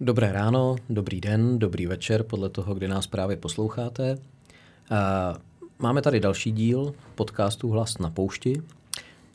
[0.00, 4.18] Dobré ráno, dobrý den, dobrý večer, podle toho, kdy nás právě posloucháte.
[5.78, 8.62] Máme tady další díl podcastu Hlas na poušti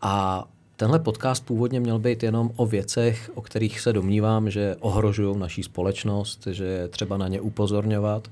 [0.02, 5.38] a tenhle podcast původně měl být jenom o věcech, o kterých se domnívám, že ohrožují
[5.38, 8.28] naší společnost, že je třeba na ně upozorňovat.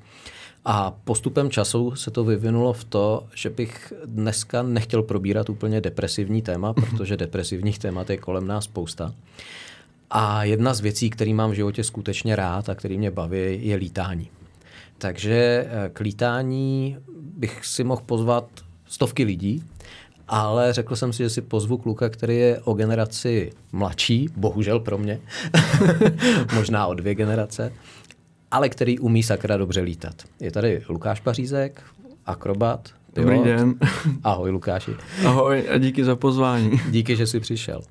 [0.66, 6.42] A postupem času se to vyvinulo v to, že bych dneska nechtěl probírat úplně depresivní
[6.42, 9.14] téma, protože depresivních témat je kolem nás spousta.
[10.10, 13.76] A jedna z věcí, které mám v životě skutečně rád a který mě baví, je
[13.76, 14.30] lítání.
[14.98, 16.98] Takže eh, k lítání
[17.38, 18.46] bych si mohl pozvat
[18.88, 19.64] stovky lidí,
[20.28, 24.98] ale řekl jsem si, že si pozvu kluka, který je o generaci mladší, bohužel pro
[24.98, 25.20] mě,
[26.56, 27.74] možná o dvě generace,
[28.52, 30.16] ale který umí sakra dobře lítat.
[30.40, 31.84] Je tady Lukáš Pařízek,
[32.26, 33.34] akrobat, pilot.
[33.34, 33.76] Dobrý den.
[34.24, 34.92] Ahoj Lukáši.
[35.26, 36.72] Ahoj a díky za pozvání.
[36.90, 37.82] Díky, že jsi přišel.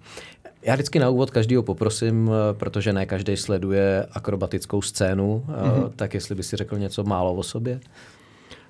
[0.62, 5.90] Já vždycky na úvod každého poprosím, eh, protože ne každý sleduje akrobatickou scénu, mm-hmm.
[5.96, 7.80] tak jestli by si řekl něco málo o sobě.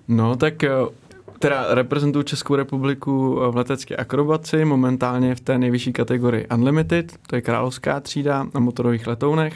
[0.08, 0.70] No, tak eh,
[1.38, 7.42] teda reprezentuju Českou republiku v letecké akrobaci, momentálně v té nejvyšší kategorii Unlimited, to je
[7.42, 9.54] královská třída na motorových letounech.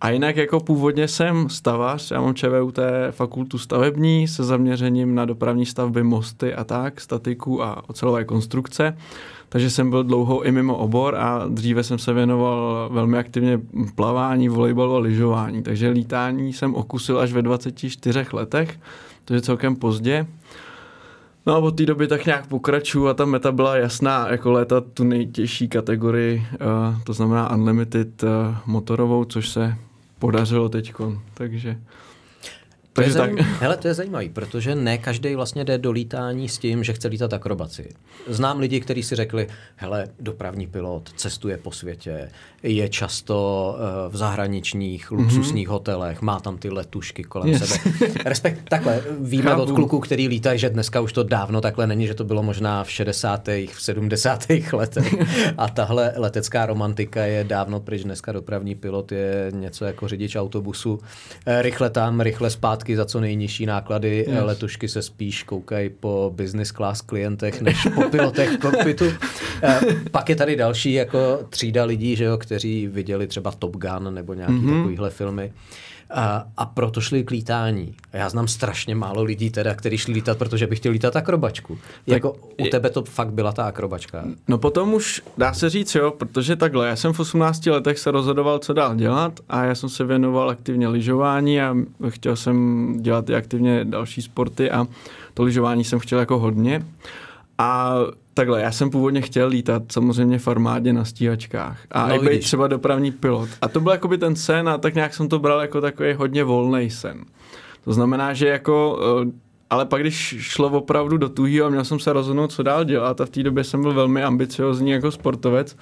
[0.00, 2.78] A jinak jako původně jsem stavař, já mám ČVUT
[3.10, 8.96] fakultu stavební se zaměřením na dopravní stavby, mosty a tak, statiku a ocelové konstrukce.
[9.48, 13.60] Takže jsem byl dlouho i mimo obor a dříve jsem se věnoval velmi aktivně
[13.94, 15.62] plavání, volejbalu a lyžování.
[15.62, 18.78] Takže lítání jsem okusil až ve 24 letech,
[19.24, 20.26] to je celkem pozdě.
[21.46, 24.84] No a od té doby tak nějak pokračuju a ta meta byla jasná, jako létat
[24.94, 28.28] tu nejtěžší kategorii, uh, to znamená Unlimited uh,
[28.66, 29.76] motorovou, což se
[30.18, 30.92] podařilo teď.
[31.34, 31.78] Takže
[33.04, 33.30] to je tak.
[33.60, 37.08] Hele, to je zajímavé, protože ne každý vlastně jde do lítání s tím, že chce
[37.08, 37.88] lítat akrobaci.
[38.26, 39.46] Znám lidi, kteří si řekli,
[39.76, 42.30] hele, dopravní pilot cestuje po světě,
[42.62, 45.72] je často uh, v zahraničních luxusních mm-hmm.
[45.72, 47.64] hotelech, má tam ty letušky kolem yes.
[47.64, 47.94] sebe.
[48.24, 49.62] Respekt, takhle, víme Chápu.
[49.62, 52.84] od kluků, který lítají, že dneska už to dávno takhle není, že to bylo možná
[52.84, 53.48] v 60.
[53.48, 54.46] v 70.
[54.72, 55.14] letech.
[55.58, 58.02] A tahle letecká romantika je dávno pryč.
[58.02, 61.00] Dneska dopravní pilot je něco jako řidič autobusu.
[61.46, 64.24] Eh, rychle tam, rychle zpátky letušky za co nejnižší náklady.
[64.28, 64.42] Yes.
[64.42, 69.04] Letušky se spíš koukají po business class klientech než po pilotech v kokpitu.
[69.62, 74.14] Eh, pak je tady další jako třída lidí, že jo, kteří viděli třeba Top Gun
[74.14, 74.76] nebo nějaký mm-hmm.
[74.76, 75.52] takovýhle filmy.
[76.10, 77.94] A, a proto šli k lítání.
[78.12, 81.74] A já znám strašně málo lidí teda, kteří šli lítat, protože by chtěli lítat akrobačku.
[81.74, 84.24] Tak jako u tebe to fakt byla ta akrobačka.
[84.48, 88.10] No potom už dá se říct, jo, protože takhle, já jsem v 18 letech se
[88.10, 91.76] rozhodoval, co dál dělat a já jsem se věnoval aktivně lyžování a
[92.08, 94.86] chtěl jsem dělat i aktivně další sporty a
[95.34, 96.86] to lyžování jsem chtěl jako hodně.
[97.58, 97.94] A
[98.38, 102.40] takhle, já jsem původně chtěl lítat samozřejmě v armádě na stíhačkách a no, i být
[102.40, 103.48] třeba dopravní pilot.
[103.60, 106.44] A to byl jakoby ten sen a tak nějak jsem to bral jako takový hodně
[106.44, 107.24] volný sen.
[107.84, 109.30] To znamená, že jako eh,
[109.70, 113.20] ale pak, když šlo opravdu do tuhýho a měl jsem se rozhodnout, co dál dělat
[113.20, 115.76] a v té době jsem byl velmi ambiciozní jako sportovec,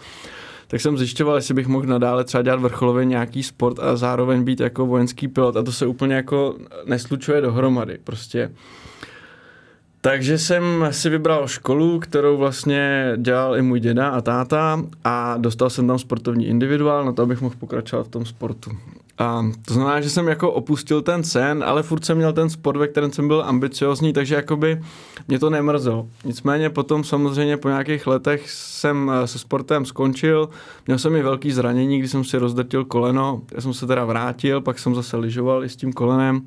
[0.67, 4.61] tak jsem zjišťoval, jestli bych mohl nadále třeba dělat vrcholově nějaký sport a zároveň být
[4.61, 6.55] jako vojenský pilot a to se úplně jako
[6.87, 7.99] neslučuje dohromady.
[8.05, 8.51] Prostě
[10.07, 15.71] takže jsem si vybral školu, kterou vlastně dělal i můj děda a táta a dostal
[15.71, 18.71] jsem tam sportovní individuál na to, abych mohl pokračovat v tom sportu.
[19.19, 22.77] A to znamená, že jsem jako opustil ten sen, ale furt jsem měl ten sport,
[22.77, 24.81] ve kterém jsem byl ambiciozní, takže jakoby
[25.29, 26.09] mě to nemrzelo.
[26.25, 30.49] Nicméně potom samozřejmě po nějakých letech jsem eh, se sportem skončil,
[30.87, 34.61] měl jsem i velký zranění, když jsem si rozdrtil koleno, já jsem se teda vrátil,
[34.61, 36.43] pak jsem zase lyžoval i s tím kolenem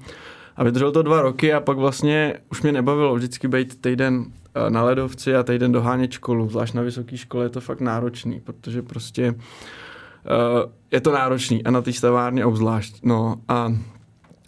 [0.60, 4.26] a vydržel to dva roky a pak vlastně už mě nebavilo vždycky být týden
[4.56, 6.50] eh, na ledovci a týden dohánět školu.
[6.50, 11.72] Zvlášť na vysoké škole je to fakt náročný, protože prostě uh, je to náročný a
[11.72, 12.96] na té stavárně obzvlášť.
[13.04, 13.74] No a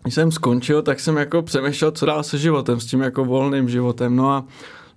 [0.04, 3.70] když jsem skončil, tak jsem jako přemýšlel, co dál se životem, s tím jako volným
[3.70, 4.16] životem.
[4.16, 4.46] No a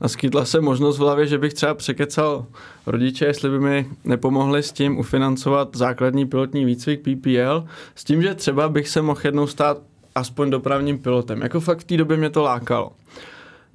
[0.00, 2.47] naskytla se možnost v hlavě, že bych třeba překecal
[2.86, 8.34] rodiče, jestli by mi nepomohli s tím ufinancovat základní pilotní výcvik PPL, s tím, že
[8.34, 9.78] třeba bych se mohl jednou stát
[10.15, 11.43] aspoň dopravním pilotem.
[11.43, 12.93] Jako fakt v té době mě to lákalo.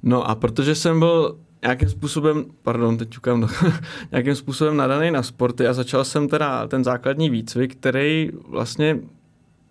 [0.02, 3.48] No a protože jsem byl nějakým způsobem, pardon, teď čukám, do,
[4.12, 8.98] nějakým způsobem nadaný na sporty a začal jsem teda ten základní výcvik, který vlastně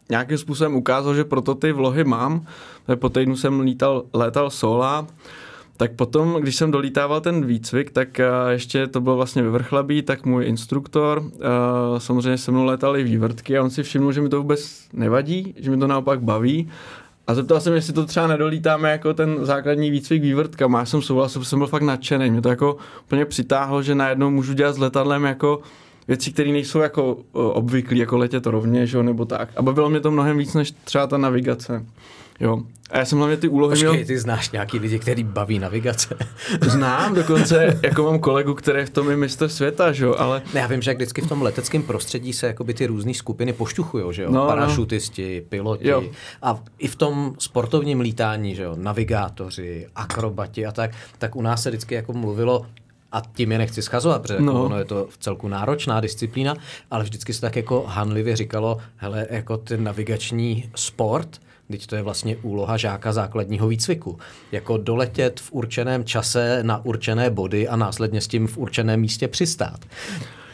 [0.10, 2.46] nějakým způsobem ukázal, že proto ty vlohy mám.
[2.96, 5.08] Po týdnu jsem lítal, létal sola,
[5.80, 10.02] tak potom, když jsem dolítával ten výcvik, tak uh, ještě to bylo vlastně ve Vrchlabí,
[10.02, 11.32] tak můj instruktor uh,
[11.98, 15.54] samozřejmě se mnou létal i vývrtky a on si všiml, že mi to vůbec nevadí,
[15.58, 16.70] že mi to naopak baví
[17.28, 20.80] a zeptal jsem, jestli to třeba nedolítáme jako ten základní výcvik vývrtkama.
[20.80, 22.32] Já jsem souhlasil, jsem byl fakt nadšený.
[22.32, 25.62] Mě to jako úplně přitáhlo, že najednou můžu dělat s letadlem jako
[26.08, 29.50] věci, které nejsou jako obvyklé, jako letět rovněž, jo, nebo tak.
[29.56, 31.86] A bavilo mě to mnohem víc, než třeba ta navigace.
[32.40, 32.62] Jo.
[32.90, 34.06] A já jsem hlavně ty úlohy Počkej, měl...
[34.06, 36.18] ty znáš nějaký lidi, který baví navigace?
[36.62, 40.42] Znám, dokonce jako mám kolegu, který v tom je mistr světa, že jo, ale...
[40.54, 44.14] Ne, já vím, že vždycky v tom leteckém prostředí se jakoby ty různé skupiny pošťuchují,
[44.14, 44.48] že jo, no, no.
[44.48, 46.04] parašutisti, piloti jo.
[46.42, 51.64] a i v tom sportovním lítání, že jo, navigátoři, akrobati a tak, tak u nás
[51.64, 52.66] se vždycky jako mluvilo
[53.12, 54.66] a tím je nechci schazovat, protože no.
[54.66, 56.56] ono je to v celku náročná disciplína,
[56.92, 61.40] ale vždycky se tak jako hanlivě říkalo, hele, jako ten navigační sport,
[61.72, 64.20] Teď to je vlastně úloha žáka základního výcviku.
[64.52, 69.28] Jako doletět v určeném čase na určené body a následně s tím v určeném místě
[69.28, 69.80] přistát.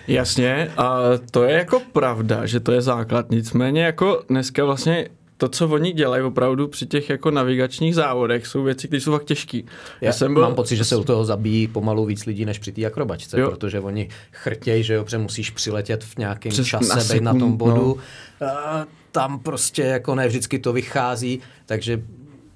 [0.08, 1.00] Jasně, a
[1.32, 3.32] to je jako pravda, že to je základ.
[3.32, 8.64] Nicméně jako dneska vlastně to, co oni dělají opravdu při těch jako navigačních závodech, jsou
[8.64, 9.58] věci, které jsou fakt těžké.
[9.58, 9.64] Já,
[10.02, 10.44] Já jsem byl...
[10.44, 13.50] mám pocit, že se u toho zabíjí pomalu víc lidí než při té akrobačce, jo.
[13.50, 17.58] protože oni chrtějí, že jo, protože musíš přiletět v nějakém Přes čase, být na tom
[17.58, 18.00] bodu.
[18.42, 18.48] No.
[18.48, 18.86] A
[19.16, 22.02] tam prostě jako ne vždycky to vychází, takže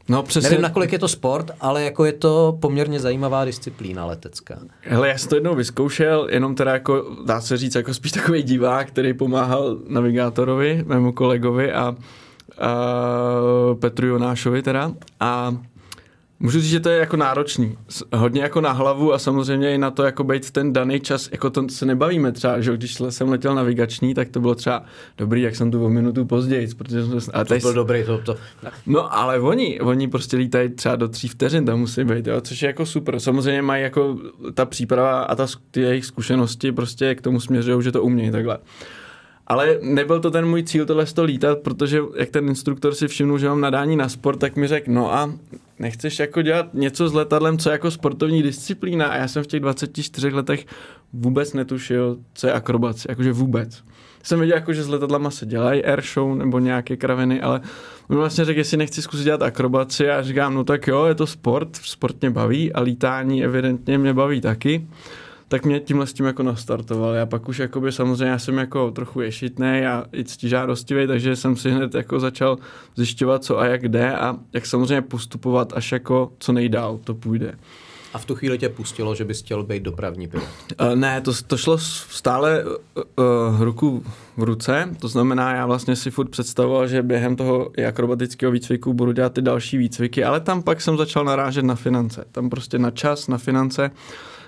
[0.10, 0.50] No, přesně.
[0.50, 4.60] Nevím, nakolik je to sport, ale jako je to poměrně zajímavá disciplína letecká.
[4.82, 8.44] Hele, já jsem to jednou vyzkoušel, jenom teda jako, dá se říct, jako spíš takový
[8.44, 11.98] divák, který pomáhal navigátorovi, mému kolegovi a uh,
[13.80, 15.58] Petru Jonášovi teda a
[16.42, 17.78] Můžu říct, že to je jako náročný.
[18.14, 21.30] Hodně jako na hlavu a samozřejmě i na to jako být v ten daný čas,
[21.32, 24.84] jako to se nebavíme třeba, že když jsem letěl navigační, tak to bylo třeba
[25.18, 28.36] dobrý, jak jsem tu o minutu později, protože jsem a to bylo dobrý, to, to.
[28.86, 32.62] No ale oni, oni prostě lítají třeba do tří vteřin, tam musí být, jo, což
[32.62, 33.20] je jako super.
[33.20, 34.18] Samozřejmě mají jako
[34.54, 38.58] ta příprava a ta, ty jejich zkušenosti prostě k tomu směřují, že to umějí takhle.
[39.48, 43.40] Ale nebyl to ten můj cíl tohle to lítat, protože jak ten instruktor si všimnul,
[43.40, 45.34] že mám nadání na sport, tak mi řekl, no a
[45.80, 49.48] nechceš jako dělat něco s letadlem, co je jako sportovní disciplína a já jsem v
[49.48, 50.66] těch 24 letech
[51.14, 53.84] vůbec netušil, co je akrobace, jakože vůbec.
[54.24, 57.62] Jsem viděl, jako, že s letadlama se dělají air show nebo nějaké kraviny, ale
[58.10, 61.28] on vlastně řekl, jestli nechci zkusit dělat akrobaci a říkám, no tak jo, je to
[61.28, 64.88] sport, sport mě baví a lítání evidentně mě baví taky
[65.50, 67.14] tak mě tímhle s tím jako nastartoval.
[67.14, 71.56] Já pak už jakoby samozřejmě já jsem jako trochu ješitný a i ctižádostivý, takže jsem
[71.56, 72.58] si hned jako začal
[72.96, 77.54] zjišťovat, co a jak jde a jak samozřejmě postupovat, až jako co nejdál to půjde.
[78.14, 80.48] A v tu chvíli tě pustilo, že bys chtěl být dopravní pilot?
[80.82, 83.04] Uh, ne, to, to šlo stále uh,
[83.60, 84.04] ruku
[84.38, 89.12] v ruce, to znamená, já vlastně si furt představoval, že během toho akrobatického výcviku budu
[89.12, 92.26] dělat ty další výcviky, ale tam pak jsem začal narážet na finance.
[92.32, 93.92] Tam prostě na čas, na finance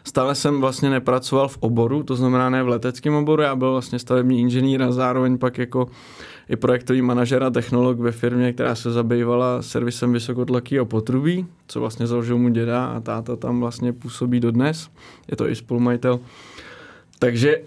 [0.04, 4.00] Stále jsem vlastně nepracoval v oboru, to znamená ne v leteckém oboru, já byl vlastně
[4.00, 5.88] stavební inženýr a zároveň pak jako
[6.50, 12.08] i projektový manažer a technolog ve firmě, která se zabývala servisem vysokotlakého potrubí, co vlastně
[12.08, 14.90] založil mu děda a táta tam vlastně působí dodnes.
[15.32, 16.20] Je to i spolumajitel.
[17.20, 17.58] Takže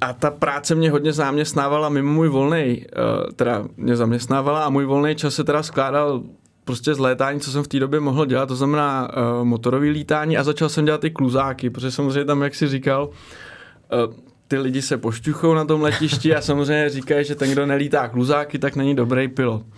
[0.00, 4.84] a ta práce mě hodně zaměstnávala mimo můj volný, eh, teda mě zaměstnávala a můj
[4.84, 6.22] volný čas se teda skládal
[6.66, 10.38] prostě z létání, co jsem v té době mohl dělat, to znamená uh, motorový lítání
[10.38, 14.14] a začal jsem dělat i kluzáky, protože samozřejmě tam, jak si říkal, uh,
[14.48, 18.58] ty lidi se pošťuchou na tom letišti a samozřejmě říkají, že ten, kdo nelítá kluzáky,
[18.58, 19.62] tak není dobrý pilot.
[19.62, 19.68] Uh,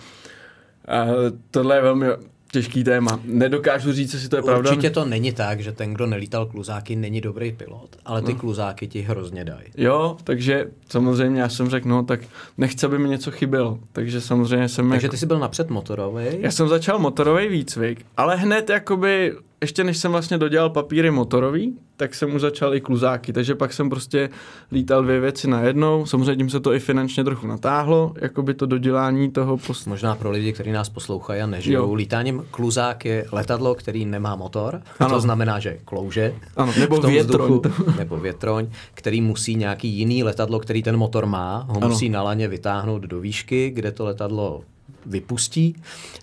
[1.51, 2.07] tohle je velmi
[2.53, 3.21] těžký téma.
[3.25, 4.71] Nedokážu říct, jestli to je pravda.
[4.71, 8.39] Určitě to není tak, že ten, kdo nelítal kluzáky, není dobrý pilot, ale ty no.
[8.39, 9.67] kluzáky ti hrozně dají.
[9.77, 12.21] Jo, takže samozřejmě já jsem řekl, no tak
[12.59, 13.79] nechci, aby mi něco chybělo.
[13.93, 14.91] Takže samozřejmě jsem...
[14.91, 15.13] Takže jako...
[15.13, 16.25] ty jsi byl napřed motorový?
[16.39, 21.79] Já jsem začal motorový výcvik, ale hned jakoby ještě než jsem vlastně dodělal papíry motorový,
[21.97, 24.31] tak jsem už začal i kluzáky, takže pak jsem prostě
[24.73, 26.07] lítal dvě věci na jednou.
[26.07, 29.57] Samozřejmě tím se to i finančně trochu natáhlo, jako by to dodělání toho.
[29.57, 29.87] Post...
[29.87, 31.95] Možná pro lidi, kteří nás poslouchají a nežijou jo.
[31.95, 35.11] lítáním, kluzák je letadlo, který nemá motor, ano.
[35.11, 36.35] to znamená, že klouže.
[36.57, 37.53] Ano, nebo větroň.
[37.53, 41.89] Vzduchu, nebo větroň, který musí nějaký jiný letadlo, který ten motor má, ho ano.
[41.89, 44.63] musí na laně vytáhnout do výšky, kde to letadlo
[45.07, 45.77] vypustí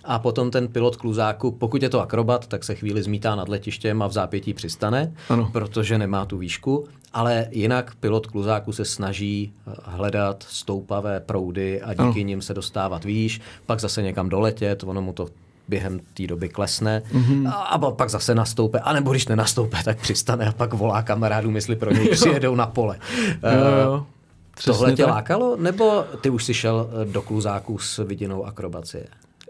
[0.04, 4.02] a potom ten pilot kluzáku, pokud je to akrobat, tak se chvíli zmítá nad letištěm
[4.02, 5.50] a v zápětí přistane, ano.
[5.52, 11.92] protože nemá tu výšku, ale jinak pilot kluzáku se snaží eh, hledat stoupavé proudy a
[11.92, 12.26] díky ano.
[12.26, 15.28] nim se dostávat výš, pak zase někam doletět, ono mu to
[15.68, 17.48] během té doby klesne mm-hmm.
[17.48, 21.76] a, a pak zase nastoupe, anebo když nenastoupe, tak přistane a pak volá kamarádům, jestli
[21.76, 22.98] pro něj přijedou na pole.
[23.42, 24.06] Jo, jo.
[24.56, 25.14] Přesně Tohle tě tak.
[25.14, 29.04] lákalo, nebo ty už jsi šel eh, do kluzáků s vidinou akrobacie?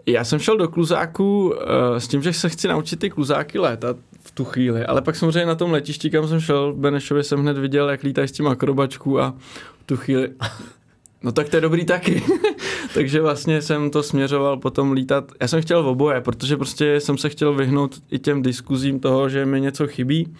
[0.05, 1.53] Já jsem šel do kluzáků uh,
[1.97, 5.45] s tím, že se chci naučit ty kluzáky létat v tu chvíli, ale pak samozřejmě
[5.45, 8.47] na tom letišti, kam jsem šel, v Benešově jsem hned viděl, jak lítají s tím
[8.47, 9.33] akrobačku a
[9.79, 10.29] v tu chvíli
[11.23, 12.23] No tak to je dobrý taky.
[12.93, 15.31] Takže vlastně jsem to směřoval potom lítat.
[15.41, 19.29] Já jsem chtěl v oboje, protože prostě jsem se chtěl vyhnout i těm diskuzím toho,
[19.29, 20.33] že mi něco chybí.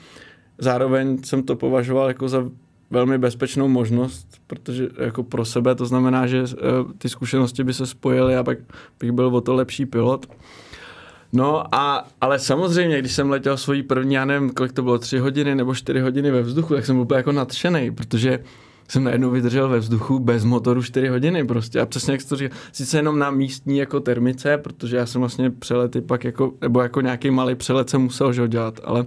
[0.57, 2.43] Zároveň jsem to považoval jako za
[2.91, 6.43] velmi bezpečnou možnost, protože jako pro sebe to znamená, že
[6.97, 8.57] ty zkušenosti by se spojily a pak
[8.99, 10.25] bych byl o to lepší pilot.
[11.33, 15.17] No a, ale samozřejmě, když jsem letěl svojí první, já nevím, kolik to bylo, tři
[15.17, 18.39] hodiny nebo čtyři hodiny ve vzduchu, tak jsem byl úplně jako nadšený, protože
[18.87, 22.35] jsem najednou vydržel ve vzduchu bez motoru 4 hodiny prostě a přesně jak jsi to
[22.35, 26.81] říkal, sice jenom na místní jako termice, protože já jsem vlastně přelety pak jako, nebo
[26.81, 29.05] jako nějaký malý přelet jsem musel že dělat, ale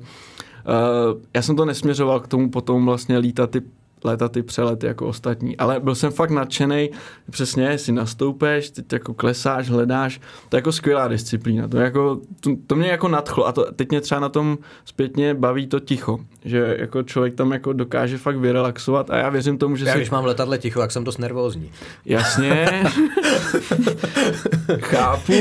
[1.34, 3.62] já jsem to nesměřoval k tomu potom vlastně lítat ty
[4.04, 5.56] létat ty přelety jako ostatní.
[5.56, 6.90] Ale byl jsem fakt nadšený,
[7.30, 12.50] přesně si nastoupeš, teď jako klesáš, hledáš, to je jako skvělá disciplína, to, jako, to,
[12.66, 16.18] to mě jako nadchlo a to, teď mě třeba na tom zpětně baví to ticho,
[16.44, 19.98] že jako člověk tam jako dokáže fakt vyrelaxovat a já věřím tomu, že já si...
[19.98, 21.70] když mám letadle ticho, jak jsem dost nervózní.
[22.04, 22.66] Jasně,
[24.80, 25.32] chápu,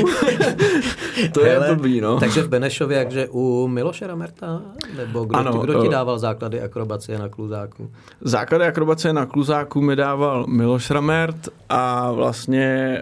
[1.32, 2.20] to Hele, je blbý, no.
[2.20, 4.62] Takže v Benešově, jakže u Miloše Ramerta,
[4.96, 7.90] nebo kdo, ano, kdo ti eh, dával základy akrobacie na kluzáku?
[8.20, 12.98] Zák základy akrobace na kluzáku mi dával Miloš Ramert a vlastně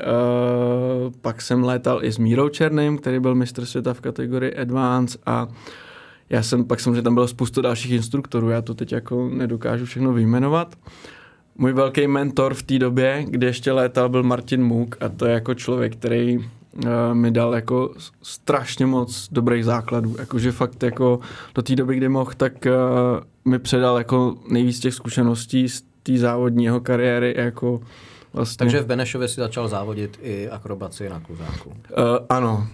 [1.06, 5.18] uh, pak jsem létal i s Mírou Černým, který byl mistr světa v kategorii Advance
[5.26, 5.48] a
[6.30, 10.12] já jsem, pak samozřejmě tam bylo spoustu dalších instruktorů, já to teď jako nedokážu všechno
[10.12, 10.74] vyjmenovat.
[11.56, 15.32] Můj velký mentor v té době, kdy ještě létal, byl Martin Muk a to je
[15.32, 16.38] jako člověk, který
[17.12, 20.16] mi dal jako strašně moc dobrých základů.
[20.18, 21.20] Jakože fakt jako
[21.54, 26.18] do té doby, kdy mohl, tak uh, mi předal jako nejvíc těch zkušeností z té
[26.18, 27.80] závodní jeho kariéry jako
[28.32, 28.58] vlastně.
[28.58, 31.68] Takže v Benešově si začal závodit i akrobaci na kluzáku.
[31.70, 31.76] Uh,
[32.28, 32.68] ano,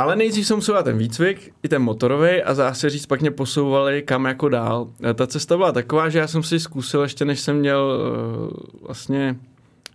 [0.00, 4.02] ale nejdřív jsem musel ten výcvik, i ten motorový a zase říct, pak mě posouvali
[4.02, 4.88] kam jako dál.
[5.10, 8.00] Eh, ta cesta byla taková, že já jsem si zkusil ještě než jsem měl
[8.42, 9.36] uh, vlastně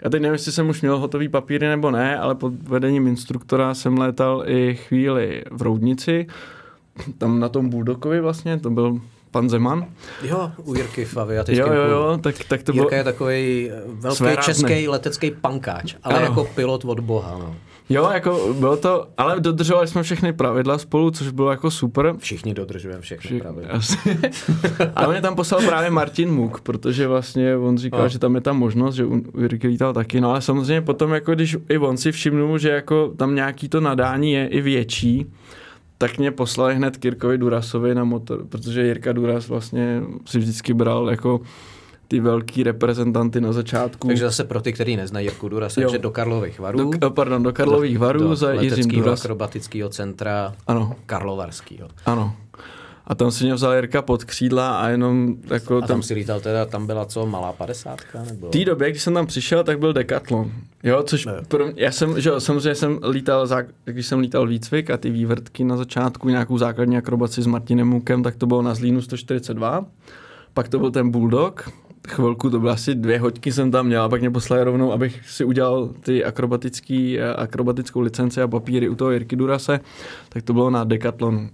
[0.01, 3.73] já teď nevím, jestli jsem už měl hotový papíry nebo ne, ale pod vedením instruktora
[3.73, 6.27] jsem létal i chvíli v Roudnici,
[7.17, 9.85] tam na tom Bulldogovi vlastně, to byl pan Zeman.
[10.23, 11.15] Jo, u Jirky v
[11.47, 12.97] Jo, jo, jo, tak, tak to Jirka bylo...
[12.97, 14.53] je takový eh, velký Svérázný.
[14.53, 16.25] český letecký pankáč, ale ano.
[16.25, 17.55] jako pilot od boha, no.
[17.89, 22.15] Jo, jako bylo to, ale dodržovali jsme všechny pravidla spolu, což bylo jako super.
[22.17, 23.79] Všichni dodržujeme všechny Všich, pravidla.
[24.95, 28.07] ale mě tam poslal právě Martin Muk, protože vlastně on říkal, a.
[28.07, 31.35] že tam je ta možnost, že u Jirky lítal taky, no ale samozřejmě potom jako
[31.35, 35.25] když i on si všimnul, že jako tam nějaký to nadání je i větší,
[35.97, 41.09] tak mě poslali hned Kirkovi Durasovi na motor, protože Jirka Duras vlastně si vždycky bral
[41.09, 41.41] jako
[42.07, 44.07] ty velký reprezentanty na začátku.
[44.07, 46.91] Takže zase pro ty, kteří neznají Jirku Duras, takže do Karlových varů.
[46.97, 49.21] Do, pardon, do Karlových varů do za Jiřím Duras.
[49.21, 50.95] akrobatického centra ano.
[51.05, 51.89] Karlovarského.
[52.05, 52.35] Ano.
[53.07, 55.77] A tam si mě vzal Jirka pod křídla a jenom jako...
[55.77, 58.23] A tam, tam si lítal teda, tam byla co, malá padesátka?
[58.23, 58.47] Nebo...
[58.47, 60.51] V té době, když jsem tam přišel, tak byl Decathlon.
[60.83, 63.47] Jo, což pro mě, já jsem, že jo, samozřejmě jsem lítal,
[63.83, 68.23] když jsem lítal výcvik a ty vývrtky na začátku, nějakou základní akrobaci s Martinem Mukem,
[68.23, 69.85] tak to bylo na Zlínu 142.
[70.53, 71.69] Pak to byl ten Bulldog,
[72.07, 75.29] chvilku, to bylo asi dvě hoďky jsem tam měl a pak mě poslali rovnou, abych
[75.29, 79.79] si udělal ty akrobatický, akrobatickou licenci a papíry u toho Jirky Durase,
[80.29, 81.49] tak to bylo na Decathlon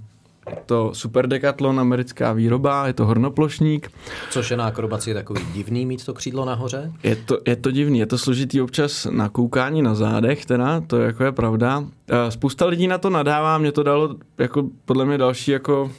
[0.49, 3.91] je to super Decathlon, americká výroba, je to hornoplošník.
[4.29, 6.91] Což je na akrobaci takový divný mít to křídlo nahoře?
[7.03, 10.97] Je to, je to divný, je to složitý občas na koukání na zádech, teda, to
[10.97, 11.83] jako je pravda.
[12.29, 15.91] Spousta lidí na to nadává, mě to dalo jako podle mě další jako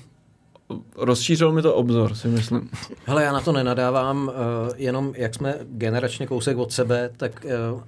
[0.97, 2.71] rozšířil mi to obzor, si myslím.
[3.05, 4.35] Hele, já na to nenadávám, uh,
[4.77, 7.83] jenom jak jsme generačně kousek od sebe, tak uh,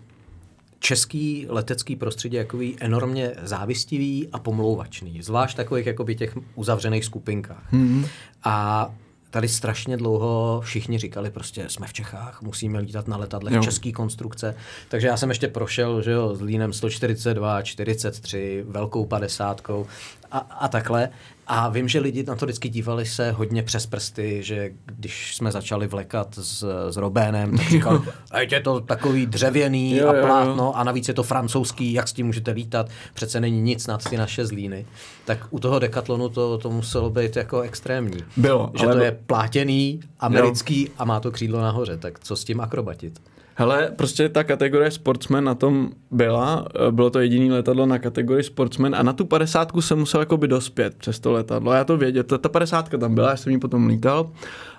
[0.78, 7.72] český letecký prostředí je jakový enormně závistivý a pomlouvačný, zvlášť takových jakoby těch uzavřených skupinkách.
[7.72, 8.06] Mm-hmm.
[8.44, 8.90] A
[9.34, 13.62] tady strašně dlouho všichni říkali prostě jsme v Čechách, musíme lítat na letadlech jo.
[13.62, 14.54] český konstrukce.
[14.88, 19.86] Takže já jsem ještě prošel že jo, s línem 142, 43, velkou padesátkou
[20.34, 21.08] a, a takhle.
[21.46, 25.52] A vím, že lidi na to vždycky dívali se hodně přes prsty, že když jsme
[25.52, 30.64] začali vlekat s, s Robénem, tak říkal, ať je to takový dřevěný jo, a plátno
[30.64, 30.72] jo.
[30.74, 34.16] a navíc je to francouzský, jak s tím můžete lítat, přece není nic nad ty
[34.16, 34.86] naše zlíny.
[35.24, 38.24] Tak u toho dekatlonu to, to muselo být jako extrémní.
[38.36, 38.72] Bylo.
[38.80, 40.88] Že to je plátěný, americký jo.
[40.98, 43.20] a má to křídlo nahoře, tak co s tím akrobatit?
[43.56, 48.44] Hele, prostě ta kategorie sportsman na tom byla, eh, bylo to jediný letadlo na kategorii
[48.44, 51.72] sportsman a na tu padesátku jsem musel jakoby dospět přes to letadlo.
[51.72, 54.30] Já to věděl, ta, ta padesátka tam byla, já jsem jí potom lítal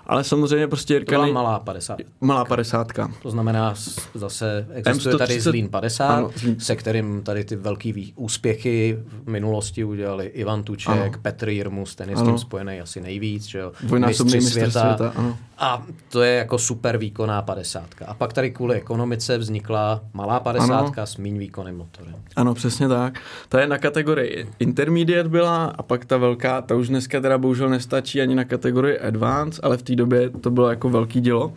[0.06, 1.16] ale samozřejmě prostě Jirka...
[1.16, 1.98] To byla malá 50.
[2.20, 2.92] Malá 50.
[3.22, 3.74] To znamená,
[4.14, 6.60] zase existuje M130, tady Zlín 50, ano, Zlín.
[6.60, 11.12] se kterým tady ty velký úspěchy v minulosti udělali Ivan Tuček, ano.
[11.22, 13.72] Petr Jirmus, ten je s tím spojený asi nejvíc, že jo?
[13.80, 14.96] Dvojnásobný mistr světa.
[14.96, 15.36] světa ano.
[15.58, 17.84] A to je jako super výkonná 50.
[18.06, 20.92] A pak tady kvůli ekonomice vznikla malá 50 ano.
[21.04, 22.14] s méně výkonným motorem.
[22.36, 23.20] Ano, přesně tak.
[23.48, 27.68] Ta je na kategorii intermediate byla a pak ta velká, ta už dneska teda bohužel
[27.68, 31.52] nestačí ani na kategorii advance, ale v té době to bylo jako velký dělo.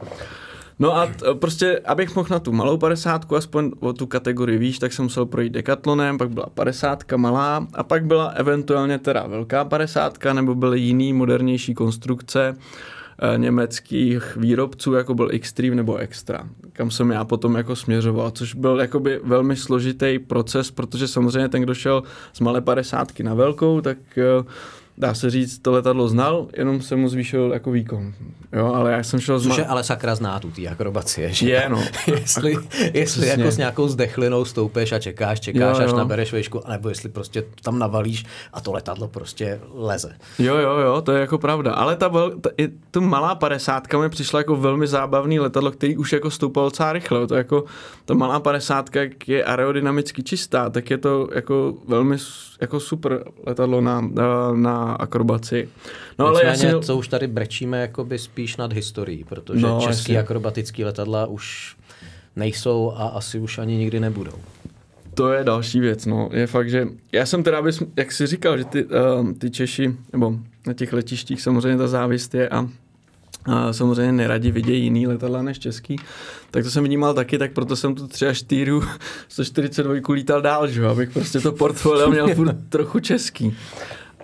[0.79, 4.79] No a t, prostě, abych mohl na tu malou padesátku, aspoň o tu kategorii výš,
[4.79, 9.65] tak jsem musel projít dekatlonem, pak byla padesátka malá a pak byla eventuálně teda velká
[9.65, 16.91] padesátka, nebo byly jiný modernější konstrukce eh, německých výrobců, jako byl Extreme nebo Extra, kam
[16.91, 21.74] jsem já potom jako směřoval, což byl jakoby velmi složitý proces, protože samozřejmě ten, kdo
[21.74, 22.03] šel
[22.34, 23.98] z malé padesátky na velkou, tak
[24.39, 24.46] uh,
[25.00, 28.13] dá se říct, to letadlo znal, jenom se mu zvýšil jako výkon.
[28.53, 29.48] Jo, ale já jsem šel z...
[29.48, 31.50] Což je ale sakra zná tu tý akrobacie, že?
[31.50, 31.84] Je, no.
[32.08, 32.58] jestli
[32.94, 35.89] jestli jako s nějakou zdechlinou stoupeš a čekáš, čekáš, jo, jo.
[35.89, 40.15] až nabereš vejšku, nebo jestli prostě tam navalíš a to letadlo prostě leze.
[40.39, 41.74] Jo, jo, jo, to je jako pravda.
[41.74, 42.10] Ale ta,
[42.41, 46.63] ta i tu malá padesátka mi přišla jako velmi zábavný letadlo, který už jako stoupal
[46.63, 47.27] docela rychle.
[47.27, 47.63] To jako
[48.06, 52.18] ta malá padesátka, jak je aerodynamicky čistá, tak je to jako velmi
[52.62, 55.70] jako super letadlo na, na, na akrobaci.
[56.20, 60.20] No ale jasně, to už tady brečíme jakoby spíš nad historií, protože no, český jasně.
[60.20, 61.75] akrobatický letadla už
[62.36, 64.38] nejsou a asi už ani nikdy nebudou.
[65.13, 66.30] To je další věc, no.
[66.34, 69.96] Je fakt, že já jsem teda, bys, jak jsi říkal, že ty, uh, ty Češi,
[70.13, 70.34] nebo
[70.68, 72.70] na těch letištích samozřejmě ta závist je a
[73.46, 75.96] a samozřejmě neradi vidějí jiný letadla než český,
[76.51, 78.72] tak to jsem vnímal taky, tak proto jsem tu 3 až 4
[79.27, 83.58] 142 lítal dál, že abych prostě to portfolio měl furt trochu český.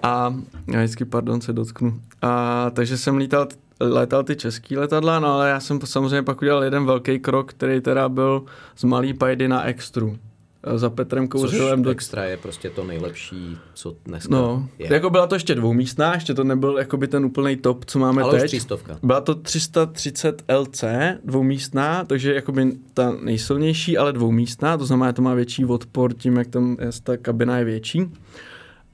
[0.04, 0.36] A
[0.68, 2.00] já vždycky, pardon, se dotknu.
[2.22, 3.48] A takže jsem lítal,
[3.80, 7.82] letal ty český letadla, no ale já jsem samozřejmě pak udělal jeden velký krok, který
[7.82, 8.44] teda byl
[8.76, 10.18] z malý pajdy na extru
[10.76, 11.84] za Petrem Kouřilem.
[11.84, 11.90] do...
[11.90, 14.94] extra je prostě to nejlepší, co dneska no, je.
[14.94, 18.40] Jako byla to ještě dvoumístná, ještě to nebyl jakoby ten úplný top, co máme Ale
[18.40, 18.54] teď.
[18.54, 18.66] Už.
[19.04, 20.84] Byla to 330 LC,
[21.24, 26.38] dvoumístná, takže jakoby ta nejsilnější, ale dvoumístná, to znamená, že to má větší odpor tím,
[26.38, 28.12] jak tam je, ta kabina je větší.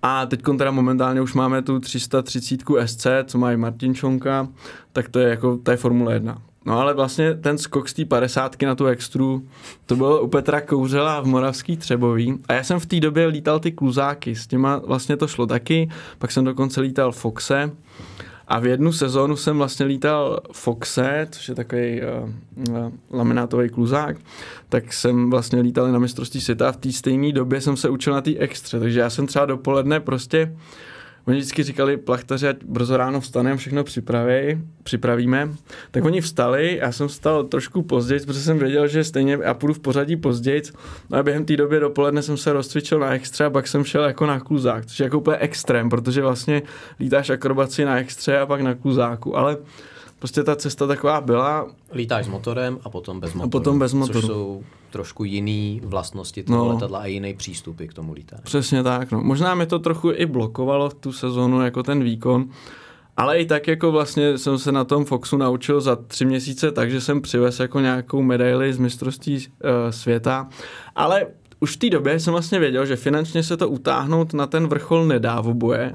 [0.02, 4.48] A teď teda momentálně už máme tu 330 SC, co má i Martin Čonka,
[4.94, 6.42] tak to je jako, to je Formule 1.
[6.66, 9.48] No ale vlastně ten skok z té padesátky na tu extru,
[9.86, 12.38] to bylo u Petra Kouřela v Moravský Třebový.
[12.48, 15.90] A já jsem v té době lítal ty kluzáky, s těma vlastně to šlo taky,
[16.18, 17.72] pak jsem dokonce lítal Foxe.
[18.48, 22.30] A v jednu sezónu jsem vlastně lítal Foxe, což je takový uh,
[22.70, 24.18] uh, laminátový kluzák,
[24.70, 28.14] tak jsem vlastně lítal na mistrovství světa a v té stejné době jsem se učil
[28.14, 30.56] na té extře, takže já jsem třeba dopoledne prostě
[31.28, 35.50] Oni vždycky říkali plachtaři, ať brzo ráno vstaneme, všechno připraví, připravíme.
[35.92, 39.74] Tak oni vstali, já jsem vstal trošku později, protože jsem věděl, že stejně já půjdu
[39.74, 40.62] v pořadí později.
[41.10, 44.26] No a během té doby dopoledne jsem se rozcvičil na extra, pak jsem šel jako
[44.26, 46.62] na kluzák, což je jako úplně extrém, protože vlastně
[47.00, 49.58] lítáš akrobaci na extře a pak na kluzáku, ale
[50.20, 51.72] prostě ta cesta taková byla.
[51.94, 53.48] Lítáš s motorem a potom bez motoru.
[53.48, 54.22] A potom bez motoru.
[54.22, 56.74] Což jsou trošku jiný vlastnosti toho no.
[56.74, 58.42] letadla a jiný přístupy k tomu lítání.
[58.44, 59.12] Přesně tak.
[59.12, 59.22] No.
[59.22, 62.50] Možná mi to trochu i blokovalo tu sezonu jako ten výkon,
[63.18, 67.02] ale i tak jako vlastně jsem se na tom Foxu naučil za tři měsíce, takže
[67.02, 70.48] jsem přivez jako nějakou medaili z mistrovství uh, světa.
[70.96, 71.26] Ale
[71.62, 75.06] už v té době jsem vlastně věděl, že finančně se to utáhnout na ten vrchol
[75.06, 75.94] nedá v oboje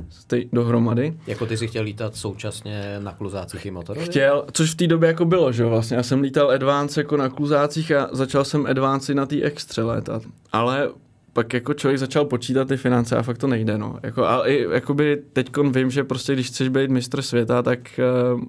[0.53, 1.17] dohromady.
[1.27, 4.07] Jako ty si chtěl lítat současně na kluzácích i motorově?
[4.07, 5.97] Chtěl, což v té době jako bylo, že vlastně.
[5.97, 10.23] Já jsem lítal Advance jako na kluzácích a začal jsem Advance na té extře létat.
[10.53, 10.89] Ale
[11.33, 13.99] pak jako člověk začal počítat ty finance a fakt to nejde, no.
[14.03, 18.01] Jako, a i jakoby teďkon vím, že prostě když chceš být mistr světa, tak
[18.35, 18.41] uh,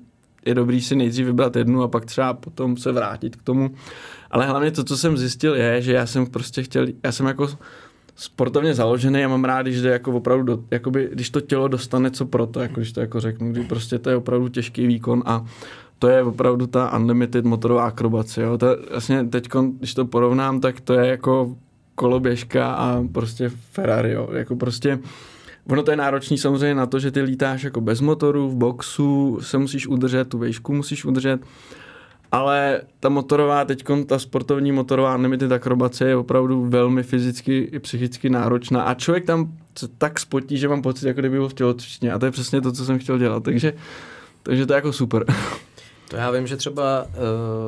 [0.47, 3.71] je dobrý si nejdřív vybrat jednu a pak třeba potom se vrátit k tomu.
[4.31, 7.49] Ale hlavně to, co jsem zjistil, je, že já jsem prostě chtěl, já jsem jako
[8.15, 12.11] sportovně založený a mám rád, když jde jako opravdu, do, jakoby, když to tělo dostane
[12.11, 15.23] co pro to, jako když to jako řeknu, kdy prostě to je opravdu těžký výkon
[15.25, 15.45] a
[15.99, 18.41] to je opravdu ta unlimited motorová akrobace.
[18.41, 18.57] Jo.
[18.57, 21.55] To vlastně teď, když to porovnám, tak to je jako
[21.95, 24.11] koloběžka a prostě Ferrari.
[24.11, 24.29] Jo.
[24.31, 24.99] Jako prostě
[25.69, 29.39] Ono to je náročný samozřejmě na to, že ty lítáš jako bez motoru, v boxu
[29.41, 31.41] se musíš udržet, tu výšku musíš udržet,
[32.31, 38.29] ale ta motorová, teď ta sportovní motorová unlimited akrobace je opravdu velmi fyzicky i psychicky
[38.29, 38.81] náročná.
[38.81, 39.53] A člověk tam
[39.97, 42.13] tak spotí, že mám pocit, jako kdyby byl v tělocvičně.
[42.13, 43.73] A to je přesně to, co jsem chtěl dělat, takže,
[44.43, 45.25] takže to je jako super.
[46.09, 47.17] To já vím, že třeba eh,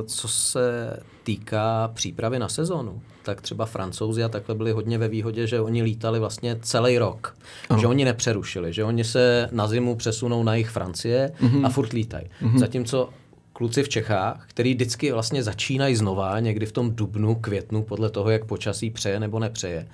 [0.06, 5.48] co se týká přípravy na sezónu, tak třeba francouzi a takhle byli hodně ve výhodě,
[5.48, 7.38] že oni lítali vlastně celý rok.
[7.70, 7.80] Ano.
[7.80, 11.66] Že oni nepřerušili, že oni se na zimu přesunou na jich Francie mm-hmm.
[11.66, 12.26] a furt lítají.
[12.26, 12.58] Mm-hmm.
[12.58, 13.10] Zatímco
[13.54, 18.30] kluci v Čechách, který vždycky vlastně začínají znova, někdy v tom dubnu, květnu, podle toho,
[18.30, 19.88] jak počasí přeje nebo nepřeje,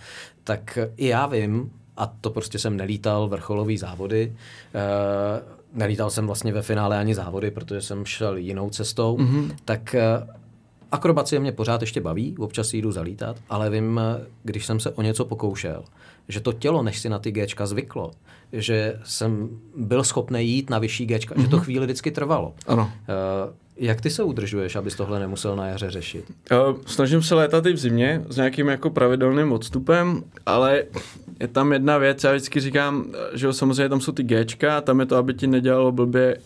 [0.44, 4.34] tak i já vím, a to prostě jsem nelítal vrcholový závody,
[4.76, 9.56] uh, nelítal jsem vlastně ve finále ani závody, protože jsem šel jinou cestou, mm-hmm.
[9.66, 10.36] tak uh,
[10.92, 14.02] akrobacie mě pořád ještě baví, občas jdu zalítat, ale vím,
[14.44, 15.84] když jsem se o něco pokoušel,
[16.28, 18.12] že to tělo, než si na ty Gčka zvyklo,
[18.54, 21.42] že jsem byl schopný jít na vyšší Gčka, mm-hmm.
[21.42, 21.66] že to mhm.
[21.66, 22.54] chvíli vždycky trvalo.
[22.68, 22.84] Ano.
[22.84, 26.32] Uh, Jak ty se udržuješ, abys tohle nemusel na jaře řešit?
[26.86, 30.84] Snažím se létat i v zimě s nějakým jako pravidelným odstupem, ale
[31.40, 35.00] je tam jedna věc, já vždycky říkám, že jo, samozřejmě tam jsou ty Gčka, tam
[35.00, 36.38] je to, aby ti nedělalo blbě,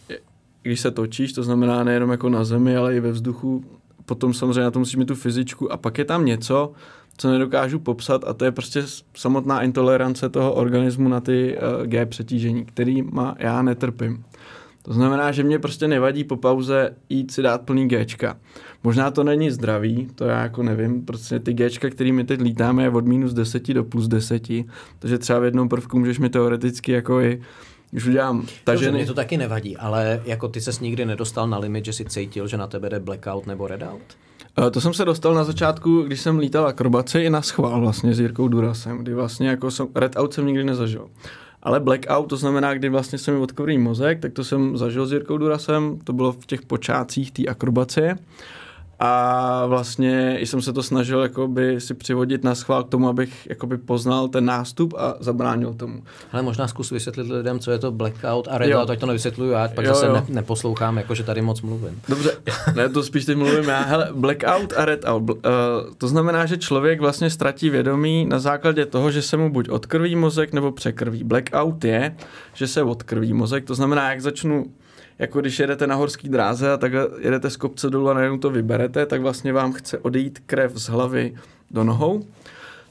[0.62, 3.79] když se točíš, to znamená nejenom jako na zemi, ale i ve vzduchu.
[4.10, 6.72] Potom samozřejmě na to musíš mít tu fyzičku a pak je tam něco,
[7.18, 8.84] co nedokážu popsat a to je prostě
[9.18, 14.24] samotná intolerance toho organismu na ty uh, G přetížení, který má, já netrpím.
[14.82, 18.38] To znamená, že mě prostě nevadí po pauze jít si dát plný Gčka.
[18.84, 22.90] Možná to není zdravý, to já jako nevím, prostě ty Gčka, kterými teď lítáme, je
[22.90, 24.48] od minus 10 do plus 10,
[25.00, 27.42] takže třeba v jednom prvku můžeš mi teoreticky jako i
[27.92, 31.86] když udělám Takže mě to taky nevadí, ale jako ty ses nikdy nedostal na limit,
[31.86, 34.02] že si cítil, že na tebe jde blackout nebo redout?
[34.58, 38.14] Uh, to jsem se dostal na začátku, když jsem lítal akrobaci i na schvál vlastně
[38.14, 41.10] s Jirkou Durasem, kdy vlastně jako jsem, redout jsem nikdy nezažil.
[41.64, 45.12] Ale blackout, to znamená, kdy vlastně se mi odkovří mozek, tak to jsem zažil s
[45.12, 48.16] Jirkou Durasem, to bylo v těch počátcích té akrobacie
[49.00, 53.78] a vlastně jsem se to snažil jakoby si přivodit na schvál k tomu, abych jakoby
[53.78, 56.04] poznal ten nástup a zabránil tomu.
[56.32, 59.68] Ale možná zkus vysvětlit lidem, co je to blackout a redout, ať to nevysvětluju já,
[59.68, 60.14] pak jo, zase jo.
[60.14, 62.02] Ne, neposlouchám, jakože tady moc mluvím.
[62.10, 62.32] Dobře,
[62.76, 63.82] ne, to spíš teď mluvím já.
[63.82, 65.36] Hele, blackout a redout, uh,
[65.98, 70.16] to znamená, že člověk vlastně ztratí vědomí na základě toho, že se mu buď odkrví
[70.16, 71.24] mozek nebo překrví.
[71.24, 72.16] Blackout je,
[72.54, 74.66] že se odkrví mozek, to znamená, jak začnu
[75.20, 78.50] jako když jedete na horský dráze a tak jedete z kopce dolů a najednou to
[78.50, 81.36] vyberete, tak vlastně vám chce odejít krev z hlavy
[81.72, 82.26] do nohou.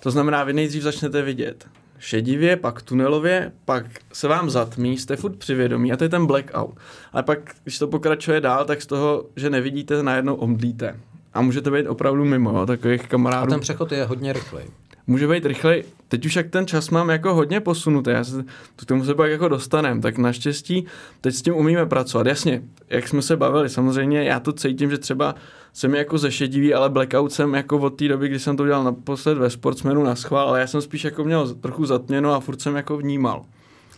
[0.01, 1.67] To znamená, vy nejdřív začnete vidět
[1.99, 6.77] šedivě, pak tunelově, pak se vám zatmí, jste furt přivědomí a to je ten blackout.
[7.12, 10.97] Ale pak, když to pokračuje dál, tak z toho, že nevidíte, najednou omdlíte.
[11.35, 13.47] A můžete být opravdu mimo, jo, takových kamarádů.
[13.47, 14.64] A ten přechod je hodně rychlej
[15.09, 15.85] může být rychlej.
[16.09, 18.44] Teď už jak ten čas mám jako hodně posunutý, já se,
[18.77, 20.87] k tomu se pak jako dostanem, tak naštěstí
[21.21, 22.27] teď s tím umíme pracovat.
[22.27, 25.35] Jasně, jak jsme se bavili, samozřejmě já to cítím, že třeba
[25.73, 29.38] jsem jako zešedivý, ale blackout jsem jako od té doby, kdy jsem to udělal naposled
[29.38, 32.77] ve sportsmenu na schvál, ale já jsem spíš jako měl trochu zatměno a furt jsem
[32.77, 33.44] jako vnímal.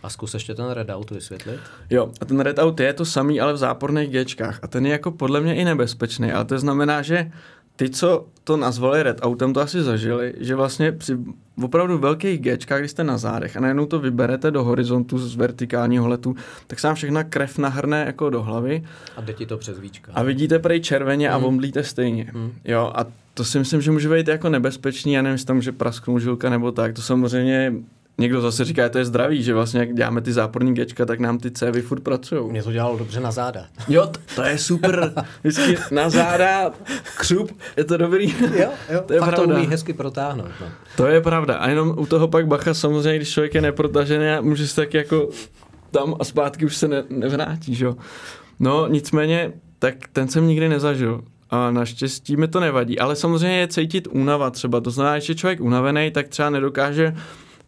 [0.03, 1.59] A zkus ještě ten redout vysvětlit.
[1.89, 4.59] Jo, a ten redout je to samý, ale v záporných Gčkách.
[4.61, 6.31] A ten je jako podle mě i nebezpečný.
[6.31, 7.31] Ale to znamená, že
[7.81, 11.17] ty, co to nazvali Red Autem, to asi zažili, že vlastně při
[11.63, 16.07] opravdu velkých Gčkách, když jste na zádech a najednou to vyberete do horizontu z vertikálního
[16.07, 16.35] letu,
[16.67, 18.83] tak se vám všechna krev nahrne jako do hlavy.
[19.17, 20.11] A jde ti to přes víčka.
[20.15, 21.43] A vidíte prej červeně hmm.
[21.43, 22.31] a omdlíte stejně.
[22.33, 22.51] Hmm.
[22.65, 25.71] Jo, a to si myslím, že může být jako nebezpečný, já nevím, jestli tam může
[25.71, 27.73] prasknout žilka nebo tak, to samozřejmě
[28.17, 31.19] někdo zase říká, že to je zdravý, že vlastně jak děláme ty záporní gečka, tak
[31.19, 32.51] nám ty cévy furt pracují.
[32.51, 33.65] Mě to dělalo dobře na záda.
[33.87, 35.13] Jo, to, to je super.
[35.43, 36.71] Vždycky na záda,
[37.17, 38.35] křup, je to dobrý.
[38.55, 39.03] Jo, jo.
[39.05, 39.53] to je Fakt pravda.
[39.53, 40.51] to umí hezky protáhnout.
[40.61, 40.67] No.
[40.97, 41.55] To je pravda.
[41.55, 45.29] A jenom u toho pak bacha samozřejmě, když člověk je neprotažený, může se tak jako
[45.91, 47.87] tam a zpátky už se ne, nevrátí, že?
[48.59, 51.21] No, nicméně, tak ten jsem nikdy nezažil.
[51.49, 52.99] A naštěstí mi to nevadí.
[52.99, 54.81] Ale samozřejmě je cítit únava třeba.
[54.81, 57.15] To znamená, že člověk unavený, tak třeba nedokáže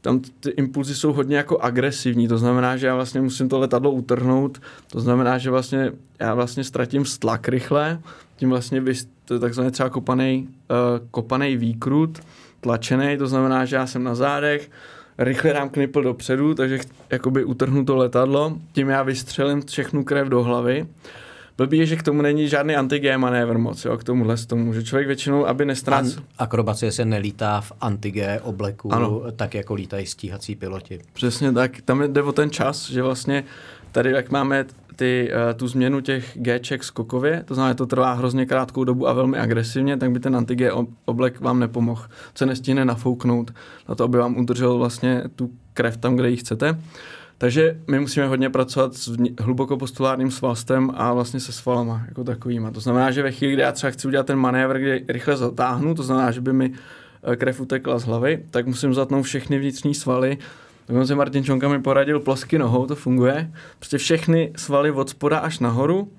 [0.03, 3.91] tam ty impulzy jsou hodně jako agresivní, to znamená, že já vlastně musím to letadlo
[3.91, 4.61] utrhnout,
[4.91, 7.99] to znamená, že vlastně já vlastně ztratím stlak rychle,
[8.35, 8.93] tím vlastně vy,
[9.25, 12.19] to je takzvaný třeba kopaný, uh, kopaný výkrut,
[12.61, 14.71] tlačený, to znamená, že já jsem na zádech,
[15.17, 20.43] rychle dám knipl dopředu, takže jakoby utrhnu to letadlo, tím já vystřelím všechnu krev do
[20.43, 20.87] hlavy
[21.57, 24.73] Blbý je, že k tomu není žádný anti manévr moc, jo, k tomuhle z tomu,
[24.73, 26.19] že člověk většinou, aby nestrácel.
[26.19, 29.21] An- akrobacie se nelítá v anti obleku, ano.
[29.35, 30.99] tak jako lítají stíhací piloti.
[31.13, 33.43] Přesně tak, tam jde o ten čas, že vlastně
[33.91, 38.13] tady, jak máme ty, uh, tu změnu těch Gček skokově, to znamená, že to trvá
[38.13, 40.69] hrozně krátkou dobu a velmi agresivně, tak by ten anti
[41.05, 42.03] oblek vám nepomohl.
[42.35, 43.53] Se nestihne nafouknout
[43.89, 46.77] na to, aby vám udržel vlastně tu krev tam, kde ji chcete.
[47.37, 52.71] Takže my musíme hodně pracovat s hluboko postulárním svalstem a vlastně se svalama jako takovýma.
[52.71, 55.95] To znamená, že ve chvíli, kdy já třeba chci udělat ten manévr, kde rychle zatáhnu,
[55.95, 56.71] to znamená, že by mi
[57.23, 60.37] eh, krev utekla z hlavy, tak musím zatnout všechny vnitřní svaly.
[60.87, 63.51] Dokonce Martin Čonka mi poradil plosky nohou, to funguje.
[63.79, 66.11] Prostě všechny svaly od spoda až nahoru,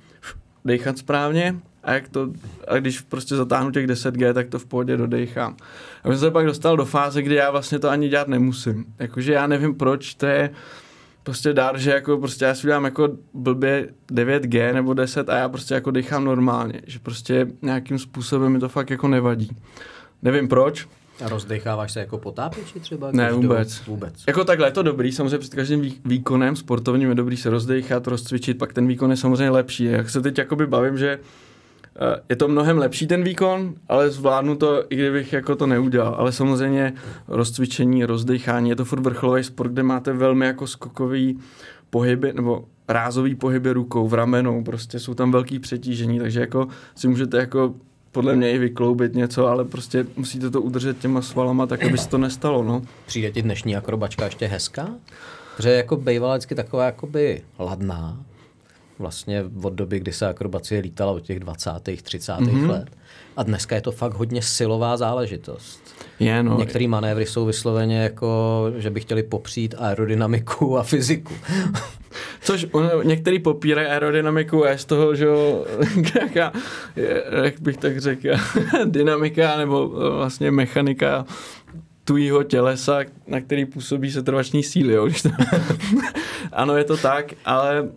[0.65, 2.29] dechat správně a, jak to,
[2.69, 5.57] a když prostě zatáhnu těch 10G, tak to v pohodě dodechám.
[6.05, 8.85] A jsem se pak dostal do fáze, kdy já vlastně to ani dělat nemusím.
[8.99, 10.51] Jakože já nevím proč, to je,
[11.25, 15.49] prostě dár, že jako prostě já si udělám jako blbě 9G nebo 10 a já
[15.49, 19.51] prostě jako dechám normálně, že prostě nějakým způsobem mi to fakt jako nevadí.
[20.23, 20.87] Nevím proč.
[21.25, 23.11] A rozdecháváš se jako potápěči třeba?
[23.13, 23.79] Ne, vůbec.
[23.79, 23.93] Do...
[23.93, 24.15] vůbec.
[24.27, 28.59] Jako takhle je to dobrý, samozřejmě před každým výkonem sportovním je dobrý se rozdechat, rozcvičit,
[28.59, 29.85] pak ten výkon je samozřejmě lepší.
[29.85, 31.19] Jak se teď jakoby bavím, že
[32.29, 36.15] je to mnohem lepší ten výkon, ale zvládnu to, i kdybych jako to neudělal.
[36.19, 36.93] Ale samozřejmě
[37.29, 41.39] rozcvičení, rozdechání, je to furt vrcholový sport, kde máte velmi jako skokový
[41.91, 47.09] pohyby, nebo rázový pohyby rukou, v ramenou, prostě jsou tam velký přetížení, takže jako si
[47.09, 47.75] můžete jako
[48.13, 52.09] podle mě i vykloubit něco, ale prostě musíte to udržet těma svalama tak, aby se
[52.09, 52.83] to nestalo, no.
[53.07, 54.89] Přijde ti dnešní akrobačka ještě hezká?
[55.57, 58.19] Protože jako bývala vždycky taková jakoby ladná,
[58.99, 61.71] vlastně od doby, kdy se akrobacie lítala od těch 20.
[62.03, 62.33] 30.
[62.33, 62.71] Mm-hmm.
[62.71, 62.91] let.
[63.37, 65.81] A dneska je to fakt hodně silová záležitost.
[66.21, 66.59] Je, no.
[66.59, 71.35] Některé manévry jsou vysloveně jako, že by chtěli popřít aerodynamiku a fyziku.
[72.41, 75.27] Což on, některý popírají aerodynamiku a z toho, že
[76.15, 76.53] nějaká,
[77.45, 78.29] jak bych tak řekl,
[78.85, 81.27] dynamika nebo vlastně mechanika
[82.05, 84.95] tujího tělesa, na který působí setrvační síly.
[84.95, 85.09] Jo?
[85.23, 85.29] to...
[86.53, 87.89] ano, je to tak, ale uh,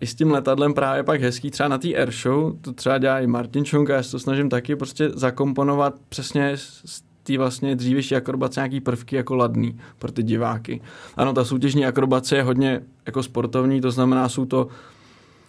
[0.00, 3.26] i s tím letadlem právě pak hezký, třeba na té airshow, to třeba dělá i
[3.26, 8.16] Martin Čunk a já se to snažím taky prostě zakomponovat přesně z té vlastně dřívější
[8.16, 10.80] akrobace nějaký prvky jako ladný pro ty diváky.
[11.16, 14.68] Ano, ta soutěžní akrobace je hodně jako sportovní, to znamená, jsou to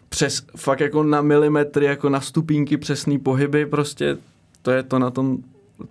[0.10, 4.18] přes fakt jako na milimetry, jako na stupínky přesný pohyby, prostě
[4.62, 5.38] to je to na tom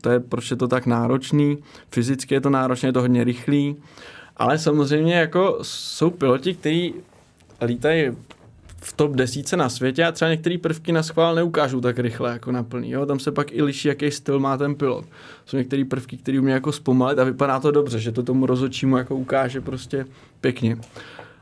[0.01, 1.59] to je, proč je to tak náročný.
[1.91, 3.77] Fyzicky je to náročné, je to hodně rychlý.
[4.37, 6.95] Ale samozřejmě jako jsou piloti, kteří
[7.67, 8.11] lítají
[8.87, 12.53] v top desíce na světě a třeba některé prvky na schvál neukážou tak rychle jako
[12.53, 12.91] na plný.
[12.91, 13.07] Jo?
[13.07, 15.05] Tam se pak i liší, jaký styl má ten pilot.
[15.47, 18.97] Jsou některé prvky, které umí jako zpomalit a vypadá to dobře, že to tomu rozhodčímu
[18.97, 20.07] jako ukáže prostě
[20.41, 20.77] pěkně.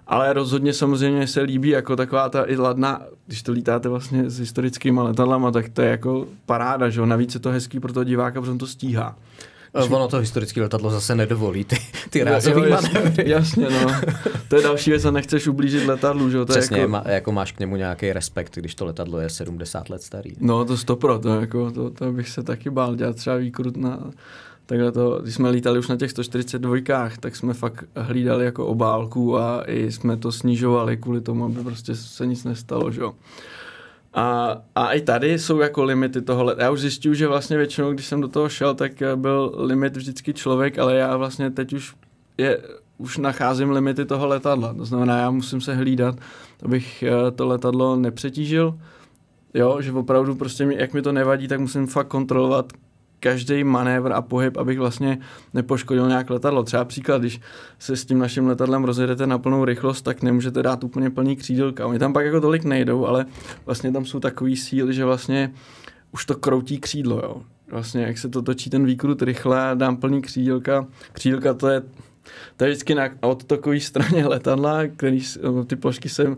[0.07, 4.39] Ale rozhodně samozřejmě se líbí jako taková ta i ladná, když to lítáte vlastně s
[4.39, 7.07] historickými letadlama, tak to je jako paráda, že jo?
[7.07, 9.17] Navíc je to hezký pro toho diváka, protože on to stíhá.
[9.79, 9.91] Když...
[9.91, 11.77] Ono to historické letadlo zase nedovolí, ty,
[12.11, 13.93] ty rázový jasně, jasně, no.
[14.49, 16.47] To je další věc a nechceš ublížit letadlu, že jo?
[16.47, 16.91] Přesně, jako...
[16.91, 20.31] Má, jako máš k němu nějaký respekt, když to letadlo je 70 let starý.
[20.41, 24.11] No to stopro, to, jako, to, to bych se taky bál dělat třeba výkrut na
[24.67, 29.39] takhle to, když jsme lítali už na těch 142, tak jsme fakt hlídali jako obálku
[29.39, 33.15] a i jsme to snižovali kvůli tomu, aby prostě se nic nestalo, že jo.
[34.15, 36.55] A, a i tady jsou jako limity toho.
[36.59, 40.35] Já už zjistil, že vlastně většinou, když jsem do toho šel, tak byl limit vždycky
[40.35, 41.95] člověk, ale já vlastně teď už
[42.39, 42.59] je,
[42.99, 44.75] už nacházím limity toho letadla.
[44.75, 46.15] To znamená, já musím se hlídat,
[46.63, 48.79] abych eh, to letadlo nepřetížil.
[49.55, 52.73] Jo, že opravdu prostě, mi, jak mi to nevadí, tak musím fakt kontrolovat,
[53.25, 55.19] každý manévr a pohyb, abych vlastně
[55.55, 56.63] nepoškodil nějak letadlo.
[56.63, 57.41] Třeba příklad, když
[57.79, 61.87] se s tím naším letadlem rozjedete na plnou rychlost, tak nemůžete dát úplně plný křídelka.
[61.87, 63.27] Oni tam pak jako tolik nejdou, ale
[63.67, 65.53] vlastně tam jsou takový síly, že vlastně
[66.13, 67.43] už to kroutí křídlo, jo.
[67.71, 70.87] Vlastně jak se to točí ten výkrut rychle dám plný křídelka.
[71.13, 71.83] Křídelka to je
[72.57, 75.21] to je vždycky na odtokové straně letadla, který
[75.67, 76.37] ty plošky jsem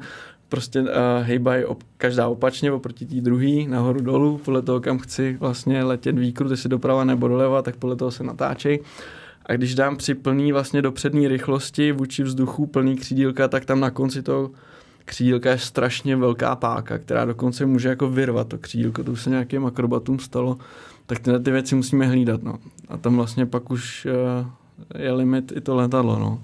[0.49, 0.89] prostě uh,
[1.23, 6.19] hejbají op, každá opačně oproti té druhé, nahoru dolů, podle toho, kam chci vlastně letět
[6.19, 8.81] výkrut, jestli doprava nebo doleva, tak podle toho se natáčej.
[9.47, 13.81] A když dám při plný vlastně do přední rychlosti vůči vzduchu plný křídílka, tak tam
[13.81, 14.51] na konci toho
[15.05, 19.31] křídílka je strašně velká páka, která dokonce může jako vyrvat to křídílko, to už se
[19.31, 20.59] nějakým akrobatům stalo,
[21.07, 22.59] tak tyhle ty věci musíme hlídat, no.
[22.89, 24.07] A tam vlastně pak už
[24.41, 26.41] uh, je limit i to letadlo, no.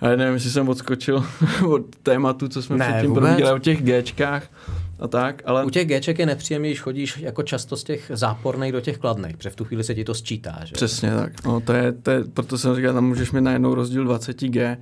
[0.00, 1.24] Já nevím, jestli jsem odskočil
[1.68, 4.50] od tématu, co jsme ne, předtím probírali o těch Gčkách
[4.98, 5.64] a tak, ale...
[5.64, 9.36] U těch Gček je nepříjemný, když chodíš jako často z těch záporných do těch kladných,
[9.36, 10.72] protože v tu chvíli se ti to sčítá, že?
[10.72, 14.04] Přesně tak, no to je, to je proto jsem říkal, tam můžeš mít najednou rozdíl
[14.04, 14.78] 20 G,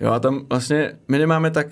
[0.00, 1.66] jo a tam vlastně my nemáme tak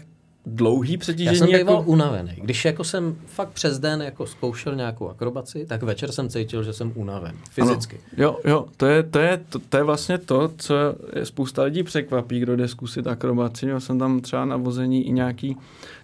[0.54, 1.52] dlouhý přetížení.
[1.52, 1.82] Já jsem jako...
[1.82, 2.32] unavený.
[2.37, 6.72] Když jako jsem fakt přes den jako zkoušel nějakou akrobaci, tak večer jsem cítil, že
[6.72, 7.37] jsem unaven.
[7.50, 7.96] Fyzicky.
[7.96, 8.24] Ano.
[8.24, 10.74] Jo, jo, to je, to, je, to, to je vlastně to, co
[11.16, 13.66] je spousta lidí překvapí, kdo jde zkusit akrobaci.
[13.66, 15.56] Já jsem tam třeba na vození i nějaký,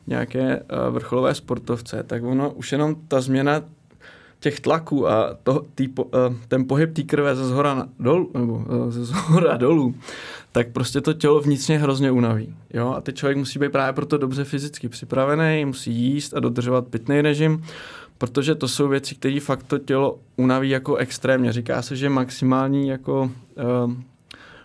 [0.07, 3.63] nějaké uh, vrcholové sportovce, tak ono už jenom ta změna
[4.45, 6.05] těch tlaků a to, tý, uh,
[6.49, 9.95] ten pohyb té krve ze zhora dolů, nebo uh, ze zhora dolů,
[10.53, 12.55] tak prostě to tělo vnitřně hrozně unaví.
[12.75, 12.95] Jo?
[12.97, 17.21] A teď člověk musí být právě proto dobře fyzicky připravený, musí jíst a dodržovat pitný
[17.21, 17.65] režim,
[18.19, 21.53] protože to jsou věci, které fakt to tělo unaví jako extrémně.
[21.53, 23.31] Říká se, že maximální jako
[23.87, 23.93] uh,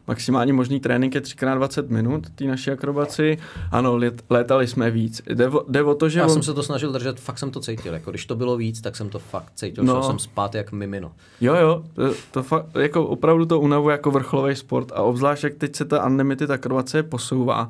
[0.10, 3.38] maximální možný trénink je 3x20 minut, té naší akrobaci.
[3.72, 5.22] Ano, let, létali jsme víc.
[5.30, 6.20] Jde o, jde o to, že...
[6.20, 6.32] Já on...
[6.32, 7.94] jsem se to snažil držet, fakt jsem to cítil.
[7.94, 9.84] Jako, když to bylo víc, tak jsem to fakt cítil.
[9.84, 9.94] No.
[9.94, 11.12] Šel jsem spát jak mimino.
[11.42, 15.54] Jo, jo, to, to fakt, jako opravdu to unavuje jako vrcholový sport a obzvlášť, jak
[15.54, 17.70] teď se ta unlimited akrobace posouvá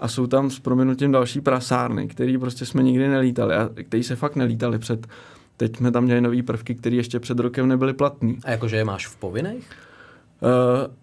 [0.00, 4.16] a jsou tam s prominutím další prasárny, který prostě jsme nikdy nelítali a který se
[4.16, 5.06] fakt nelítali před
[5.56, 8.34] Teď jsme tam měli nové prvky, které ještě před rokem nebyly platné.
[8.44, 9.70] A jakože je máš v povinných?
[9.70, 9.88] Uh,
[10.42, 10.94] Uh,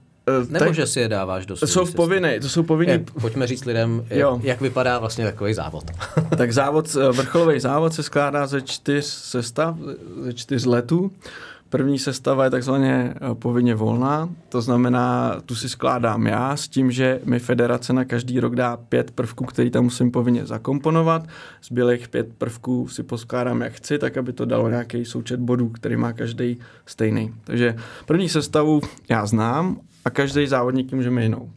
[0.50, 3.00] Nebo tak, že si je dáváš do Jsou povinné, to jsou povinné.
[3.22, 5.84] Pojďme říct lidem, jak, jak vypadá vlastně takový závod.
[6.38, 9.78] tak závod, eh, vrcholový závod se skládá ze čtyř sestav,
[10.22, 11.12] ze čtyř letů.
[11.70, 16.92] První sestava je takzvaně eh, povinně volná, to znamená, tu si skládám já s tím,
[16.92, 21.28] že mi federace na každý rok dá pět prvků, který tam musím povinně zakomponovat.
[21.64, 25.96] Zbylých pět prvků si poskládám jak chci, tak aby to dalo nějaký součet bodů, který
[25.96, 27.34] má každý stejný.
[27.44, 31.52] Takže první sestavu já znám a každý závodník může jinou.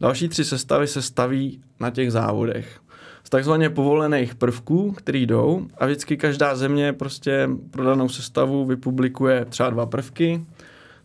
[0.00, 2.80] Další tři sestavy se staví na těch závodech
[3.24, 9.44] z takzvaně povolených prvků, který jdou a vždycky každá země prostě pro danou sestavu vypublikuje
[9.44, 10.44] třeba dva prvky,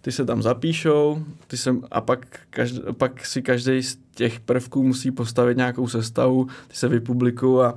[0.02, 4.84] ty se tam zapíšou ty se, a pak, každý, pak si každý z těch prvků
[4.84, 7.74] musí postavit nějakou sestavu, ty se vypublikují a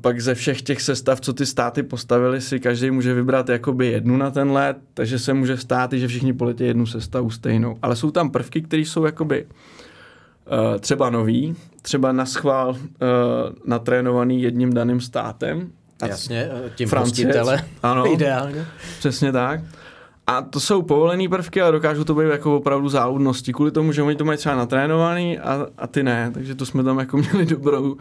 [0.00, 4.16] pak ze všech těch sestav, co ty státy postavili, si každý může vybrat jakoby jednu
[4.16, 7.76] na ten let, takže se může stát, že všichni poletí jednu sestavu stejnou.
[7.82, 12.76] Ale jsou tam prvky, které jsou jakoby uh, třeba nový, třeba na schvál uh,
[13.66, 15.70] natrénovaný jedním daným státem.
[16.08, 17.64] Jasně, tím hostitele.
[17.82, 18.66] Ano, ideálně.
[18.98, 19.60] Přesně tak.
[20.26, 23.52] A to jsou povolené prvky, ale dokážou to být jako opravdu záludnosti.
[23.52, 26.30] Kvůli tomu, že oni to mají třeba natrénovaný a, a ty ne.
[26.34, 27.96] Takže to jsme tam jako měli dobrou,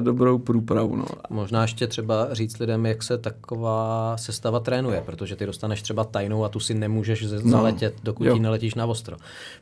[0.00, 0.96] dobrou průpravu.
[0.96, 1.04] No.
[1.30, 6.44] Možná ještě třeba říct lidem, jak se taková sestava trénuje, protože ty dostaneš třeba tajnou
[6.44, 7.50] a tu si nemůžeš no.
[7.50, 9.16] zaletět, dokud ji neletíš na ostro.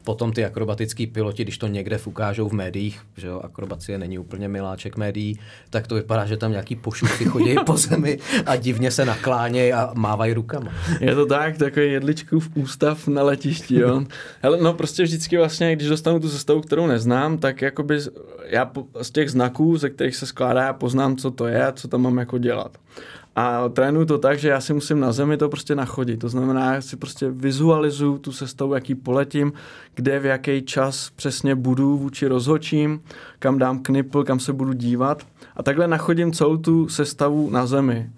[0.04, 4.48] Potom ty akrobatický piloti, když to někde ukážou v médiích, že jo, akrobacie není úplně
[4.48, 5.38] miláček médií,
[5.70, 9.90] tak to vypadá, že tam nějaký pošuty chodí po zemi a divně se naklánějí a
[9.94, 10.72] mávají rukama.
[11.00, 12.00] Je to tak, takový
[12.38, 14.04] v ústav na letišti, jo.
[14.42, 18.00] Hele, no prostě vždycky vlastně, když dostanu tu sestavu, kterou neznám, tak jakoby
[18.46, 18.72] já
[19.02, 22.02] z těch znaků, ze kterých se skládá, já poznám, co to je a co tam
[22.02, 22.78] mám jako dělat.
[23.36, 26.20] A trénuju to tak, že já si musím na zemi to prostě nachodit.
[26.20, 29.52] To znamená, já si prostě vizualizuju tu sestavu, jaký poletím,
[29.94, 33.02] kde v jaký čas přesně budu vůči rozhočím,
[33.38, 35.22] kam dám knipl, kam se budu dívat.
[35.56, 38.10] A takhle nachodím celou tu sestavu na zemi.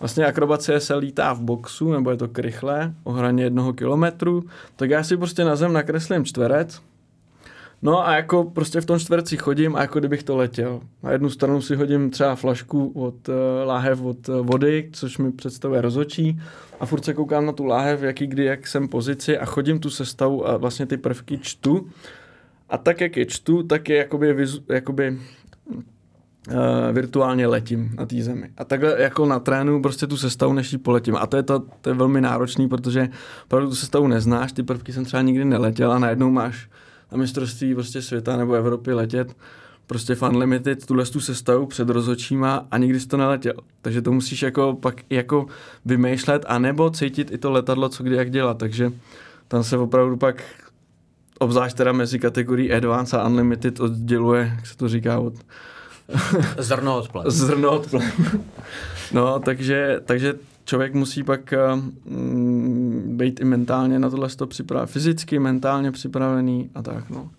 [0.00, 4.44] Vlastně akrobacie se lítá v boxu, nebo je to krychle, o hraně jednoho kilometru,
[4.76, 6.80] tak já si prostě na zem nakreslím čtverec,
[7.84, 10.80] No a jako prostě v tom čtverci chodím a jako kdybych to letěl.
[11.02, 15.32] Na jednu stranu si hodím třeba flašku od uh, láhev od uh, vody, což mi
[15.32, 16.40] představuje rozočí
[16.80, 19.90] a furt se koukám na tu láhev, jaký kdy, jak jsem pozici a chodím tu
[19.90, 21.86] sestavu a vlastně ty prvky čtu.
[22.68, 25.18] A tak, jak je čtu, tak je jakoby, vizu, jakoby
[25.70, 26.54] uh,
[26.92, 28.50] virtuálně letím na té zemi.
[28.56, 31.16] A takhle jako na trénu prostě tu sestavu, než poletím.
[31.16, 33.08] A to je, to, to je velmi náročný, protože
[33.44, 36.68] opravdu tu sestavu neznáš, ty prvky jsem třeba nikdy neletěl a najednou máš
[37.12, 39.36] na mistrovství prostě světa nebo Evropy letět
[39.86, 43.54] prostě fan limited tuhle tu sestavu před rozočíma a nikdy jsi to neletěl.
[43.82, 45.46] Takže to musíš jako pak jako
[45.84, 48.58] vymýšlet a nebo cítit i to letadlo, co kdy jak dělat.
[48.58, 48.92] Takže
[49.48, 50.42] tam se opravdu pak
[51.38, 55.34] obzvlášť teda mezi kategorií Advance a Unlimited odděluje, jak se to říká, od...
[56.58, 57.10] Zrno od.
[57.26, 57.94] Zrno od
[59.12, 65.38] no, takže, takže člověk musí pak um, být i mentálně na tohle to připravený, fyzicky,
[65.38, 67.30] mentálně připravený a tak, no.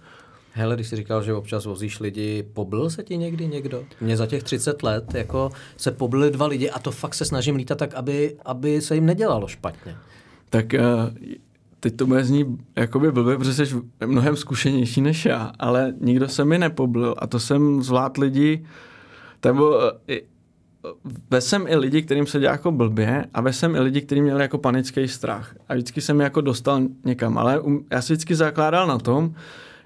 [0.56, 3.84] Hele, když jsi říkal, že občas vozíš lidi, poblil se ti někdy někdo?
[4.02, 7.56] Mně za těch 30 let jako se poblili dva lidi a to fakt se snažím
[7.56, 9.96] lítat tak, aby, aby se jim nedělalo špatně.
[10.50, 11.34] Tak uh,
[11.80, 16.46] teď to bude znít jakoby blbě, protože jsi mnohem zkušenější než já, ale nikdo se
[16.46, 18.66] mi nepoblil a to jsem zvlád lidi,
[19.46, 19.80] nebo
[21.32, 24.58] vesem i lidi, kterým se dělá jako blbě a vesem i lidi, kteří měli jako
[24.58, 25.56] panický strach.
[25.70, 29.34] A vždycky jsem jako dostal někam, ale um, já si vždycky zakládal na tom,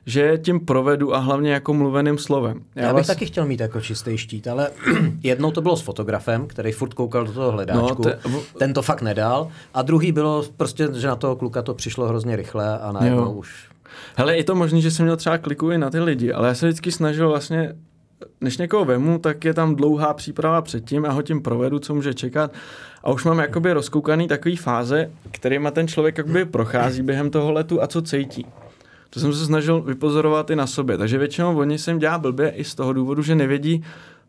[0.05, 2.61] že tím provedu a hlavně jako mluveným slovem.
[2.75, 3.07] Já, já bych vás...
[3.07, 4.69] taky chtěl mít jako čistý štít, ale
[5.23, 8.19] jednou to bylo s fotografem, který furt koukal do toho hledáčku, no, te...
[8.59, 12.35] ten to fakt nedal a druhý bylo prostě, že na toho kluka to přišlo hrozně
[12.35, 13.69] rychle a najednou už...
[14.15, 16.53] Hele, je to možné, že jsem měl třeba kliku i na ty lidi, ale já
[16.53, 17.73] se vždycky snažil vlastně
[18.41, 22.13] než někoho vemu, tak je tam dlouhá příprava předtím a ho tím provedu, co může
[22.13, 22.53] čekat.
[23.03, 27.81] A už mám jakoby rozkoukaný takový fáze, kterýma ten člověk jakoby prochází během toho letu
[27.83, 28.45] a co cítí.
[29.09, 30.97] To jsem se snažil vypozorovat i na sobě.
[30.97, 33.83] Takže většinou oni se jim dělá blbě i z toho důvodu, že nevědí,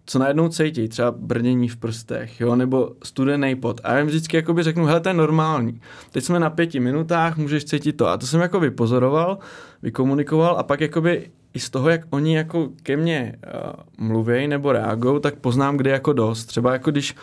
[0.06, 3.80] co najednou cítí, třeba brnění v prstech, jo, nebo studený pot.
[3.84, 5.80] A já jim vždycky jakoby řeknu, hele, to je normální.
[6.12, 8.06] Teď jsme na pěti minutách, můžeš cítit to.
[8.06, 9.38] A to jsem jako vypozoroval,
[9.82, 14.72] vykomunikoval a pak jakoby i z toho, jak oni jako ke mně uh, mluví nebo
[14.72, 16.44] reagují, tak poznám, kde jako dost.
[16.44, 17.14] Třeba jako když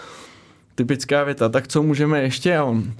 [0.75, 2.93] typická věta, tak co můžeme ještě a on,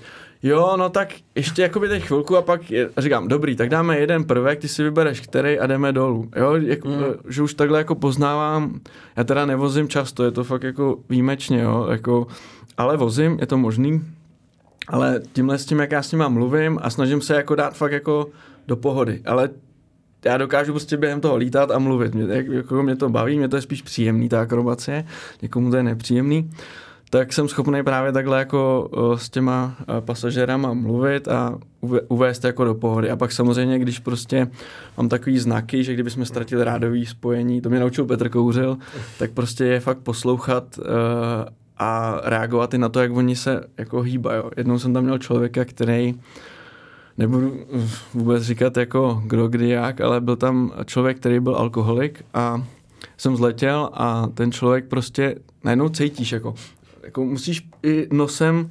[0.43, 4.23] jo, no tak ještě jakoby teď chvilku a pak je, říkám, dobrý, tak dáme jeden
[4.23, 6.29] prvek, ty si vybereš který a jdeme dolů.
[6.35, 7.03] Jo, jak, mm.
[7.29, 8.79] že už takhle jako poznávám,
[9.15, 12.27] já teda nevozím často, je to fakt jako výjimečně, jo, jako,
[12.77, 14.01] ale vozím, je to možný,
[14.87, 17.91] ale tímhle s tím, jak já s nima mluvím a snažím se jako dát fakt
[17.91, 18.27] jako
[18.67, 19.49] do pohody, ale
[20.25, 22.15] já dokážu prostě během toho lítat a mluvit.
[22.15, 25.05] Mě, jako mě to baví, mě to je spíš příjemný, ta akrobace,
[25.41, 26.49] někomu to je nepříjemný.
[27.09, 31.57] tak jsem schopný právě takhle jako s těma pasažérama mluvit a
[32.07, 33.09] uvést jako do pohody.
[33.09, 34.47] A pak samozřejmě, když prostě
[34.97, 38.77] mám takový znaky, že kdybychom ztratili rádový spojení, to mě naučil Petr Kouřil,
[39.19, 40.79] tak prostě je fakt poslouchat
[41.77, 44.43] a reagovat i na to, jak oni se jako hýbají.
[44.57, 46.15] Jednou jsem tam měl člověka, který
[47.17, 47.59] nebudu
[48.13, 52.63] vůbec říkat jako kdo, kdy, jak, ale byl tam člověk, který byl alkoholik a
[53.17, 56.55] jsem zletěl a ten člověk prostě najednou cítíš, jako,
[57.03, 58.69] jako musíš i nosem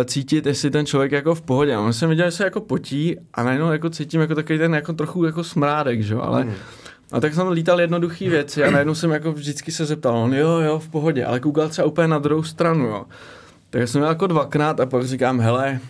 [0.00, 1.74] eh, cítit, jestli ten člověk jako v pohodě.
[1.74, 4.92] A jsem viděl, že se jako potí a najednou jako cítím jako takový ten jako
[4.92, 6.14] trochu jako smrádek, že?
[6.14, 6.52] ale mm.
[7.12, 10.60] A tak jsem lítal jednoduchý věci a najednou jsem jako vždycky se zeptal, on jo,
[10.60, 13.04] jo, v pohodě, ale koukal třeba úplně na druhou stranu, jo.
[13.70, 15.80] Tak jsem měl jako dvakrát a pak říkám, hele,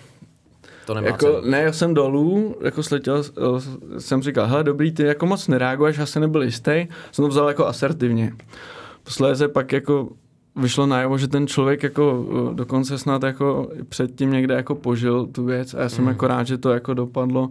[0.86, 1.50] to nemá jako, cenu.
[1.50, 3.22] ne, já jsem dolů, jako sletěl,
[3.98, 7.48] jsem říkal, hele, dobrý, ty jako moc nereaguješ, já jsem nebyl jistý, jsem to vzal
[7.48, 8.32] jako asertivně.
[9.04, 10.08] Posléze pak jako
[10.56, 15.74] vyšlo najevo, že ten člověk jako dokonce snad jako předtím někde jako požil tu věc
[15.74, 16.08] a já jsem mm.
[16.08, 17.50] jako rád, že to jako dopadlo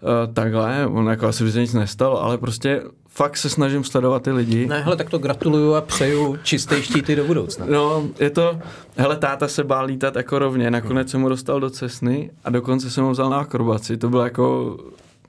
[0.00, 4.32] uh, takhle, on jako asi by nic nestalo, ale prostě fakt se snažím sledovat ty
[4.32, 4.66] lidi.
[4.66, 7.66] Ne, hele, tak to gratuluju a přeju čisté štíty do budoucna.
[7.68, 8.58] No, je to,
[8.96, 12.90] hele, táta se bál lítat jako rovně, nakonec jsem ho dostal do cesny a dokonce
[12.90, 14.76] jsem ho vzal na akrobaci, to byl jako,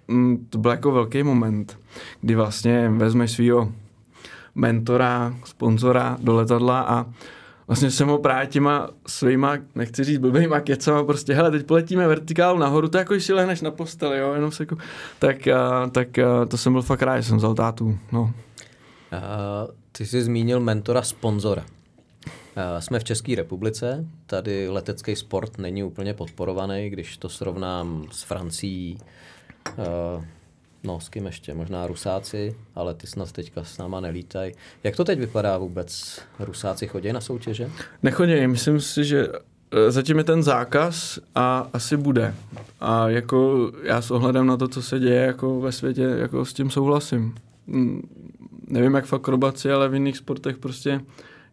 [0.07, 1.79] mm, to byl jako velký moment,
[2.21, 3.71] kdy vlastně vezmeš svého
[4.55, 7.05] mentora, sponzora do letadla a
[7.67, 12.59] vlastně jsem ho právě těma svýma, nechci říct blbýma kecama, prostě, hele, teď poletíme vertikálu
[12.59, 14.77] nahoru, to jako, když si lehneš na posteli, jo, jenom se jako,
[15.19, 18.21] tak, uh, tak uh, to jsem byl fakt rád, jsem vzal tátu, no.
[18.21, 18.31] Uh,
[19.91, 21.61] ty jsi zmínil mentora sponzora.
[21.61, 28.23] Uh, jsme v České republice, tady letecký sport není úplně podporovaný, když to srovnám s
[28.23, 28.97] Francií,
[29.77, 30.23] uh,
[30.83, 31.53] No, s kým ještě?
[31.53, 34.53] Možná Rusáci, ale ty snad teďka s náma nelítají.
[34.83, 36.19] Jak to teď vypadá vůbec?
[36.39, 37.71] Rusáci chodí na soutěže?
[38.03, 39.27] Nechodí, myslím si, že
[39.71, 42.35] e, zatím je ten zákaz a asi bude.
[42.79, 46.53] A jako já s ohledem na to, co se děje jako ve světě, jako s
[46.53, 47.35] tím souhlasím.
[47.67, 48.01] Mm,
[48.67, 51.01] nevím, jak v akrobaci, ale v jiných sportech prostě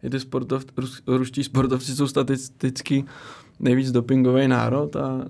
[0.03, 0.65] i ty sportov,
[1.07, 3.05] ruští sportovci jsou statisticky
[3.59, 5.25] nejvíc dopingový národ a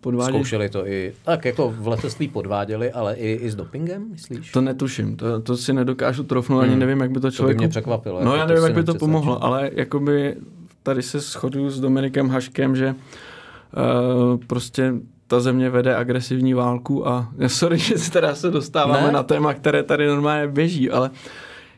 [0.00, 0.38] podváděli.
[0.38, 4.52] Zkoušeli to i, tak jako v letectví podváděli, ale i, i s dopingem, myslíš?
[4.52, 6.70] To netuším, to, to si nedokážu trofnout, hmm.
[6.70, 7.56] ani nevím, jak by to člověk...
[7.56, 8.24] To by mě překvapilo.
[8.24, 10.36] No jako já nevím, jak by to pomohlo, ale jakoby
[10.82, 14.92] tady se shoduju s Dominikem Haškem, že uh, prostě
[15.26, 19.12] ta země vede agresivní válku a sorry, že se teda se dostáváme ne?
[19.12, 21.10] na téma, které tady normálně běží, ale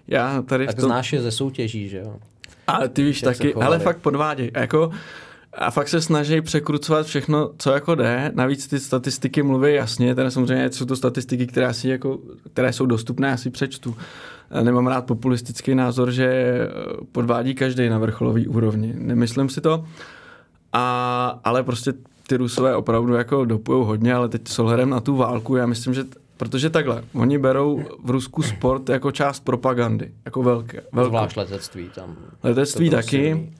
[0.09, 0.89] já tady tak v tom...
[0.89, 2.17] znáš je ze soutěží, že jo?
[2.67, 4.51] Ale ty víš taky, ale fakt podváděj.
[4.55, 4.91] Jako,
[5.59, 8.33] a fakt se snaží překrucovat všechno, co jako jde.
[8.35, 12.19] Navíc ty statistiky mluví jasně, teda samozřejmě jsou to statistiky, které, si jako,
[12.53, 13.97] které jsou dostupné, já si přečtu.
[14.63, 16.69] Nemám rád populistický názor, že eh,
[17.13, 18.95] podvádí každý na vrcholový úrovni.
[18.97, 19.85] Nemyslím si to,
[20.73, 21.93] a, ale prostě
[22.27, 25.95] ty Rusové opravdu jako dopujou hodně, ale teď s ohledem na tu válku, já myslím,
[25.95, 26.05] že
[26.37, 30.81] Protože takhle, oni berou v Rusku sport jako část propagandy, jako velké.
[30.93, 31.09] velké.
[31.09, 32.17] Zvlášť letectví tam.
[32.43, 33.53] Letectví taky.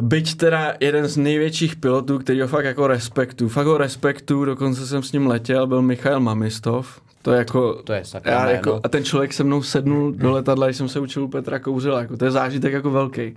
[0.00, 4.86] Byť teda jeden z největších pilotů, který ho fakt jako respektu, fakt ho respektu, dokonce
[4.86, 7.00] jsem s ním letěl, byl Michail Mamistov.
[7.22, 10.66] To je jako, to je já jako, a ten člověk se mnou sednul do letadla,
[10.66, 13.34] když jsem se učil u Petra Kouřila, jako, to je zážitek jako velký.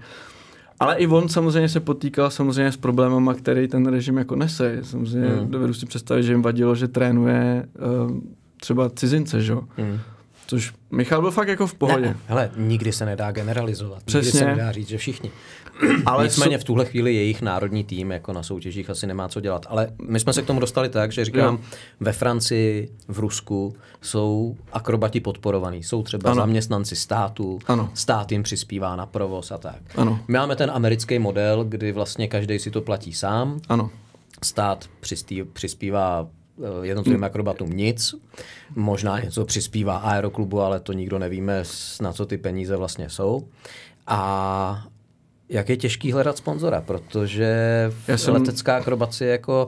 [0.80, 4.80] Ale i on samozřejmě se potýkal samozřejmě s problémama, který ten režim jako nese.
[4.82, 5.52] Samozřejmě mm.
[5.52, 7.68] dovedu si představit, že jim vadilo, že trénuje
[8.06, 8.18] uh,
[8.62, 9.54] třeba cizince, že?
[9.54, 10.00] Mm.
[10.48, 12.06] Což Michal byl fakt jako v pohodě.
[12.06, 14.04] Ne, hele, nikdy se nedá generalizovat.
[14.04, 14.26] Přesně.
[14.26, 15.32] Nikdy se nedá říct, že všichni.
[16.06, 19.66] Ale Nicméně v tuhle chvíli jejich národní tým jako na soutěžích asi nemá co dělat.
[19.70, 21.62] Ale my jsme se k tomu dostali tak, že říkám, jo.
[22.00, 25.84] ve Francii, v Rusku jsou akrobati podporovaní.
[25.84, 26.42] Jsou třeba ano.
[26.42, 27.90] zaměstnanci státu, ano.
[27.94, 29.82] stát jim přispívá na provoz a tak.
[29.96, 30.20] Ano.
[30.28, 33.60] My máme ten americký model, kdy vlastně každý si to platí sám.
[33.70, 33.90] Ano.
[34.44, 34.90] Stát
[35.54, 36.28] přispívá
[36.82, 37.24] jednotlivým hmm.
[37.24, 38.16] akrobatům nic.
[38.76, 41.64] Možná něco přispívá aeroklubu, ale to nikdo nevíme,
[42.02, 43.48] na co ty peníze vlastně jsou.
[44.08, 44.86] A
[45.50, 47.56] jak je těžký hledat sponzora, protože
[48.08, 48.34] Já jsem...
[48.34, 49.68] letecká akrobacie jako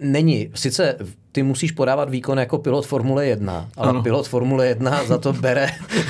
[0.00, 0.96] není, sice
[1.32, 4.02] ty musíš podávat výkon jako pilot Formule 1, ale ano.
[4.02, 5.66] pilot Formule 1 za to bere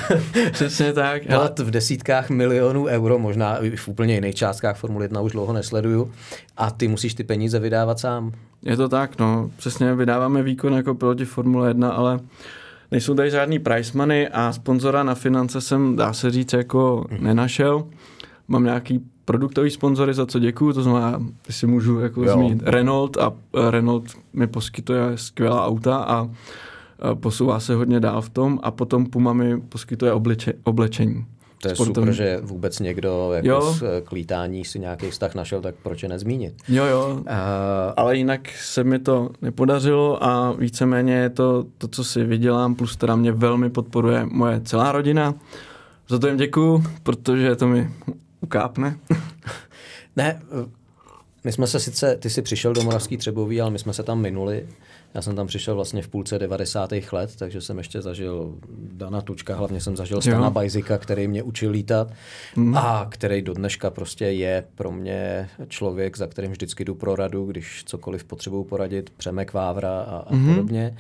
[0.52, 1.22] Přesně tak.
[1.26, 5.52] plat v desítkách milionů euro, možná i v úplně jiných částkách Formule 1 už dlouho
[5.52, 6.12] nesleduju
[6.56, 8.32] a ty musíš ty peníze vydávat sám.
[8.62, 9.50] Je to tak, no.
[9.56, 12.20] Přesně vydáváme výkon jako piloti Formule 1, ale
[12.90, 17.24] nejsou tady žádný price money a sponzora na finance jsem, dá se říct, jako hmm.
[17.24, 17.84] nenašel
[18.52, 22.32] mám nějaký produktový sponzory, za co děkuju, to znamená, si můžu jako jo.
[22.32, 26.30] zmínit Renault a eh, Renault mi poskytuje skvělá auta a
[27.14, 31.26] posouvá se hodně dál v tom a potom Puma mi poskytuje obliče, oblečení.
[31.62, 32.12] To je sportovní.
[32.12, 33.74] super, že vůbec někdo jako jo.
[33.74, 36.54] s klítání si nějaký vztah našel, tak proč je nezmínit?
[36.68, 37.26] Jo, jo, uh,
[37.96, 42.96] ale jinak se mi to nepodařilo a víceméně je to to, co si vydělám, plus
[42.96, 45.34] teda mě velmi podporuje moje celá rodina.
[46.08, 47.90] Za to jim děkuju, protože to mi
[48.42, 48.98] ukápne.
[50.16, 50.42] ne,
[51.44, 54.20] my jsme se sice, ty jsi přišel do Moravský Třebový, ale my jsme se tam
[54.20, 54.68] minuli.
[55.14, 56.90] Já jsem tam přišel vlastně v půlce 90.
[57.12, 58.54] let, takže jsem ještě zažil
[58.92, 62.12] Dana Tučka, hlavně jsem zažil Stana Bajzika, který mě učil lítat
[62.56, 62.76] mm.
[62.76, 67.46] a který do dneška prostě je pro mě člověk, za kterým vždycky jdu pro radu,
[67.46, 70.54] když cokoliv potřebuju poradit, Přemek Vávra a, a mm.
[70.54, 70.96] podobně.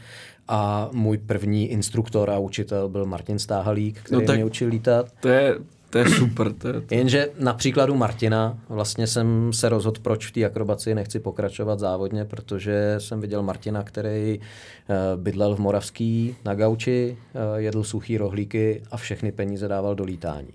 [0.48, 5.12] A můj první instruktor a učitel byl Martin Stáhalík, který no mě učil lítat.
[5.20, 5.58] To je
[5.92, 6.52] to je super.
[6.52, 6.94] To je to.
[6.94, 12.24] Jenže na příkladu Martina vlastně jsem se rozhodl, proč v té akrobaci nechci pokračovat závodně,
[12.24, 18.82] protože jsem viděl Martina, který eh, bydlel v Moravský na gauči, eh, jedl suchý rohlíky
[18.90, 20.52] a všechny peníze dával do lítání.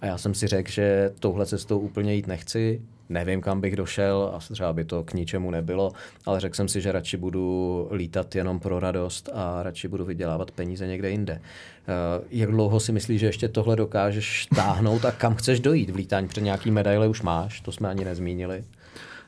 [0.00, 4.32] A já jsem si řekl, že touhle cestou úplně jít nechci, nevím, kam bych došel
[4.34, 5.92] a třeba by to k ničemu nebylo,
[6.26, 10.50] ale řekl jsem si, že radši budu lítat jenom pro radost a radši budu vydělávat
[10.50, 11.40] peníze někde jinde.
[11.40, 15.90] Eh, jak dlouho si myslíš, že ještě tohle dokážeš táhnout a kam chceš dojít?
[15.90, 18.64] V lítání před nějaký medaile už máš, to jsme ani nezmínili.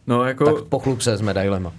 [0.07, 0.45] No, jako...
[0.45, 1.73] Tak pochlup se s medailema.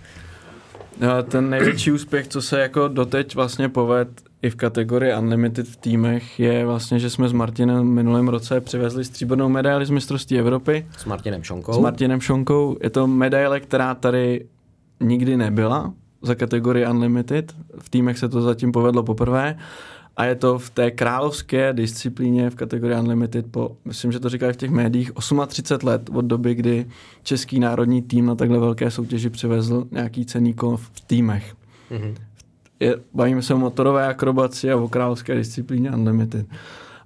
[0.99, 4.07] No, ten největší úspěch, co se jako doteď vlastně poved
[4.41, 9.05] i v kategorii Unlimited v týmech, je vlastně, že jsme s Martinem minulém roce přivezli
[9.05, 10.85] stříbrnou medaili z mistrovství Evropy.
[10.97, 11.73] S Martinem Šonkou.
[11.73, 12.77] S Martinem Šonkou.
[12.83, 14.45] Je to medaile, která tady
[14.99, 17.55] nikdy nebyla za kategorii Unlimited.
[17.79, 19.57] V týmech se to zatím povedlo poprvé
[20.17, 24.53] a je to v té královské disciplíně v kategorii Unlimited po, myslím, že to říkají
[24.53, 25.11] v těch médiích,
[25.47, 26.85] 38 let od doby, kdy
[27.23, 31.55] český národní tým na takhle velké soutěži přivezl nějaký cený kov v týmech.
[31.91, 32.15] Mm-hmm.
[32.79, 36.45] Je, bavíme se o motorové akrobaci a o královské disciplíně Unlimited.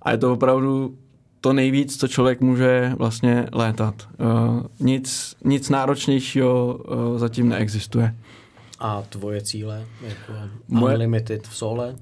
[0.01, 0.97] A je to opravdu
[1.41, 4.07] to nejvíc, co člověk může vlastně létat.
[4.19, 8.15] Uh, nic, nic náročnějšího uh, zatím neexistuje.
[8.79, 9.85] A tvoje cíle?
[10.01, 10.33] Jako
[10.67, 10.93] Moje...
[10.93, 11.95] Unlimited v sole?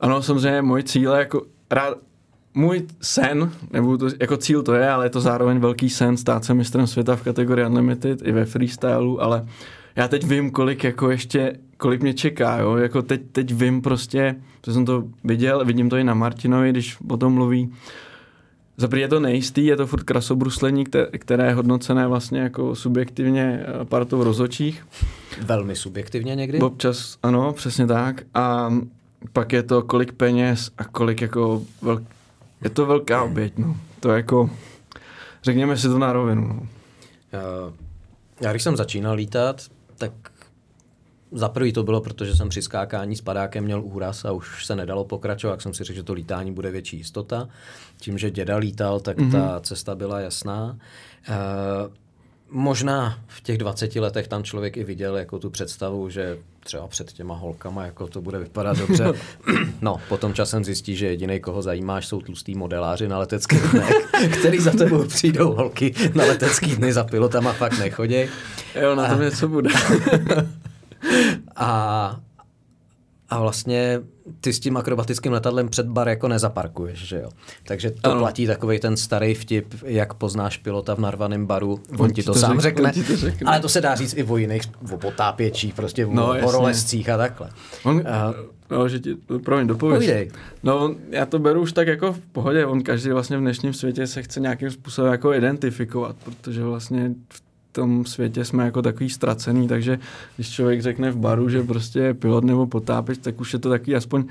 [0.00, 1.98] Ano, samozřejmě můj cíl je jako rád,
[2.54, 6.44] můj sen, nebo to, jako cíl to je, ale je to zároveň velký sen stát
[6.44, 9.46] se mistrem světa v kategorii Unlimited i ve freestylu, ale
[9.96, 14.36] já teď vím, kolik jako ještě, kolik mě čeká, jo, jako teď, teď vím prostě,
[14.66, 17.72] že jsem to viděl, vidím to i na Martinovi, když o tom mluví,
[18.76, 20.84] za je to nejistý, je to furt krasobruslení,
[21.18, 24.86] které je hodnocené vlastně jako subjektivně eh, partou rozočích.
[25.42, 26.60] Velmi subjektivně někdy?
[26.60, 28.22] Občas, ano, přesně tak.
[28.34, 28.70] A
[29.32, 32.02] pak je to kolik peněz a kolik jako velk...
[32.64, 33.76] je to velká oběť, no.
[34.00, 34.50] To jako,
[35.42, 36.66] řekněme si to na rovinu, no.
[37.32, 37.40] Já,
[38.40, 39.62] já když jsem začínal lítat,
[39.96, 40.12] tak
[41.32, 44.76] za prvý to bylo, protože jsem při skákání s padákem měl úraz a už se
[44.76, 47.48] nedalo pokračovat, jak jsem si řekl, že to lítání bude větší jistota.
[48.00, 49.32] Tím, že děda lítal, tak mm-hmm.
[49.32, 50.78] ta cesta byla jasná.
[51.28, 51.94] Uh,
[52.50, 57.12] možná v těch 20 letech tam člověk i viděl jako tu představu, že třeba před
[57.12, 59.12] těma holkama jako to bude vypadat dobře.
[59.80, 63.94] No, potom časem zjistí, že jediný, koho zajímáš, jsou tlustý modeláři na leteckých dnech,
[64.38, 68.24] který za tebou přijdou holky na letecký dny za pilotama fakt nechodí.
[68.80, 69.70] Jo, na tom něco bude.
[71.56, 72.20] a,
[73.30, 74.00] a vlastně
[74.40, 77.30] ty s tím akrobatickým letadlem před bar jako nezaparkuješ, že jo.
[77.66, 78.20] Takže to ano.
[78.20, 82.32] platí takový ten starý vtip, jak poznáš pilota v narvaném baru, on, on ti to,
[82.32, 83.04] to sám řek, řekne.
[83.04, 83.50] To řekne.
[83.50, 84.62] Ale to se dá říct i o jiných,
[84.92, 87.50] o potápěčích, prostě o no, horolezcích a takhle.
[87.84, 88.34] On, a,
[88.70, 89.98] No, že ti, promiň, dopověš.
[89.98, 90.30] Povídej.
[90.62, 94.06] No, já to beru už tak jako v pohodě, on každý vlastně v dnešním světě
[94.06, 97.42] se chce nějakým způsobem jako identifikovat, protože vlastně v
[97.72, 99.98] tom světě jsme jako takový ztracený, takže
[100.36, 103.68] když člověk řekne v baru, že prostě je pilot nebo potápěč, tak už je to
[103.70, 104.24] takový aspoň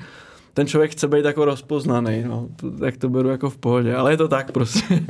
[0.54, 2.48] ten člověk chce být jako rozpoznaný, no,
[2.80, 5.06] tak to beru jako v pohodě, ale je to tak prostě.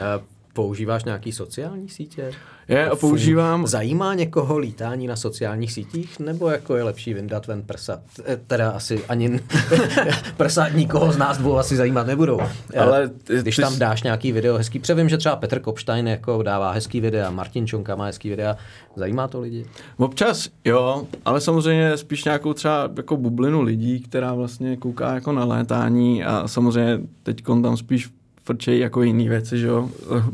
[0.58, 2.30] Používáš nějaký sociální sítě?
[2.68, 3.66] Je, používám.
[3.66, 8.00] Zajímá někoho lítání na sociálních sítích, nebo jako je lepší vyndat ven prsa?
[8.24, 9.40] E, teda asi ani
[10.36, 12.40] prsa nikoho z nás dvou asi zajímat nebudou.
[12.72, 16.42] E, Ale ty, Když tam dáš nějaký video hezký, převím, že třeba Petr Kopstein jako
[16.42, 18.56] dává hezký videa, Martin Čonka má hezký videa,
[18.96, 19.66] zajímá to lidi?
[19.96, 25.44] Občas jo, ale samozřejmě spíš nějakou třeba jako bublinu lidí, která vlastně kouká jako na
[25.44, 28.08] létání a samozřejmě teď tam spíš
[28.48, 29.90] frčejí jako jiné věci, že jo,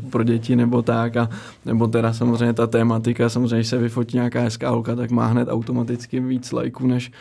[0.09, 1.29] pro děti nebo tak a
[1.65, 5.47] nebo teda samozřejmě ta tématika, samozřejmě, když se vyfotí nějaká hezká holka, tak má hned
[5.51, 7.11] automaticky víc lajků, než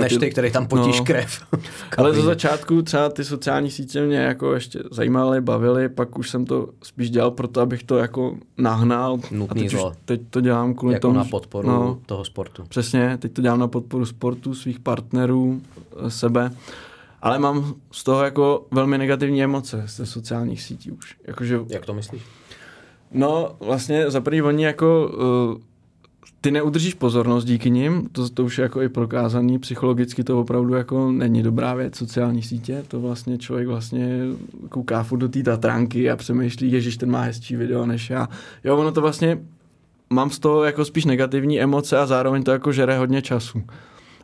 [0.00, 1.40] než ty, který tam potíš no, krev.
[1.96, 6.44] Ale za začátku třeba ty sociální sítě mě jako ještě zajímaly, bavily, pak už jsem
[6.44, 9.18] to spíš dělal proto, abych to jako nahnal.
[9.30, 11.18] Nutný a teď, už, teď to dělám kvůli jako tomu.
[11.18, 12.64] na podporu no, toho sportu.
[12.68, 15.60] Přesně, teď to dělám na podporu sportu, svých partnerů,
[16.08, 16.50] sebe
[17.22, 21.16] ale mám z toho jako velmi negativní emoce ze sociálních sítí už.
[21.26, 22.22] Jakože, Jak to myslíš?
[23.12, 25.10] No, vlastně za první oni jako
[25.54, 25.60] uh,
[26.40, 30.74] ty neudržíš pozornost díky nim, to, to už je jako i prokázaný, psychologicky to opravdu
[30.74, 34.24] jako není dobrá věc, sociální sítě, to vlastně člověk vlastně
[34.68, 38.28] kouká furt do té Tatranky a přemýšlí, ježiš, ten má hezčí video než já.
[38.64, 39.38] Jo, ono to vlastně,
[40.10, 43.62] mám z toho jako spíš negativní emoce a zároveň to jako žere hodně času.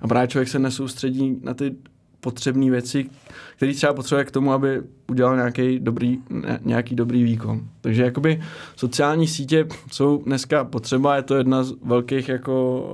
[0.00, 1.76] A právě člověk se nesoustředí na ty
[2.20, 3.10] potřebné věci,
[3.56, 6.18] který třeba potřebuje k tomu, aby udělal nějaký dobrý,
[6.64, 7.60] nějaký dobrý výkon.
[7.80, 8.42] Takže jakoby
[8.76, 12.84] sociální sítě jsou dneska potřeba, je to jedna z velkých jako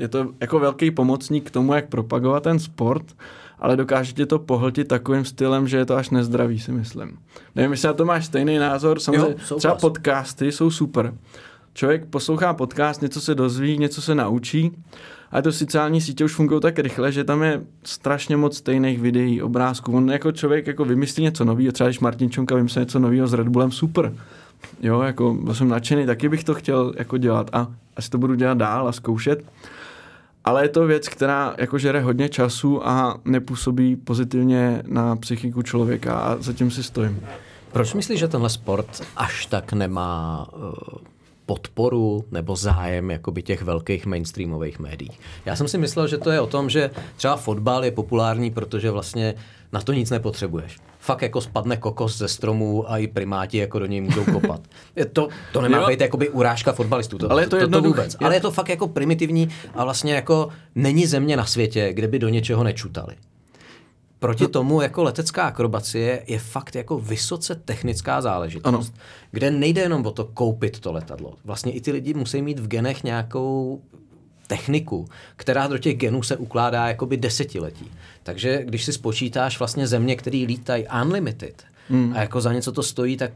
[0.00, 3.16] je to jako velký pomocník k tomu, jak propagovat ten sport,
[3.58, 7.18] ale dokáže tě to pohltit takovým stylem, že je to až nezdravý, si myslím.
[7.56, 11.14] Nevím, jestli na to máš stejný názor, samozřejmě jo, třeba podcasty jsou super.
[11.74, 14.72] Člověk poslouchá podcast, něco se dozví, něco se naučí,
[15.30, 19.42] ale to sociální sítě už fungují tak rychle, že tam je strašně moc stejných videí,
[19.42, 19.96] obrázků.
[19.96, 23.32] On jako člověk jako vymyslí něco nového, třeba když Martin Čonka vymyslí něco nového s
[23.32, 24.12] Red Bullem, super.
[24.82, 27.66] Jo, jako byl jsem nadšený, taky bych to chtěl jako dělat a
[27.96, 29.44] asi to budu dělat dál a zkoušet.
[30.44, 36.14] Ale je to věc, která jako žere hodně času a nepůsobí pozitivně na psychiku člověka
[36.18, 37.20] a zatím si stojím.
[37.72, 41.09] Proč myslíš, že tenhle sport až tak nemá uh
[41.50, 45.10] podporu nebo zájem jakoby těch velkých mainstreamových médií.
[45.44, 48.90] Já jsem si myslel, že to je o tom, že třeba fotbal je populární, protože
[48.90, 49.34] vlastně
[49.72, 50.78] na to nic nepotřebuješ.
[50.98, 54.60] Fakt jako spadne kokos ze stromů a i primáti jako do něj můžou kopat.
[54.96, 55.86] Je to, to nemá jo.
[55.86, 58.16] být jakoby urážka fotbalistů, to, ale to, to, to vůbec.
[58.20, 58.26] Je.
[58.26, 62.18] Ale je to fakt jako primitivní a vlastně jako není země na světě, kde by
[62.18, 63.14] do něčeho nečutali.
[64.20, 69.00] Proti tomu jako letecká akrobacie je fakt jako vysoce technická záležitost, ano.
[69.30, 71.34] kde nejde jenom o to koupit to letadlo.
[71.44, 73.80] Vlastně i ty lidi musí mít v genech nějakou
[74.46, 77.90] techniku, která do těch genů se ukládá jakoby desetiletí.
[78.22, 82.12] Takže když si spočítáš vlastně země, které lítají unlimited hmm.
[82.16, 83.30] a jako za něco to stojí, tak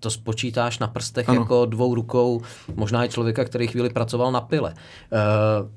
[0.00, 1.40] to spočítáš na prstech ano.
[1.40, 2.42] jako dvou rukou,
[2.74, 4.74] možná i člověka, který chvíli pracoval na pile.
[4.74, 5.68] Uh,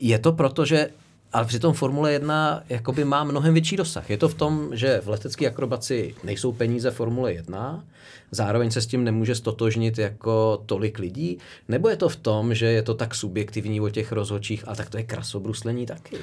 [0.00, 0.90] je to proto, že
[1.32, 4.10] ale přitom Formule 1 jakoby má mnohem větší dosah.
[4.10, 7.84] Je to v tom, že v letecké akrobaci nejsou peníze Formule 1,
[8.30, 12.66] zároveň se s tím nemůže stotožnit jako tolik lidí, nebo je to v tom, že
[12.66, 16.16] je to tak subjektivní o těch rozhodčích, a tak to je krasobruslení taky?
[16.16, 16.22] Uh.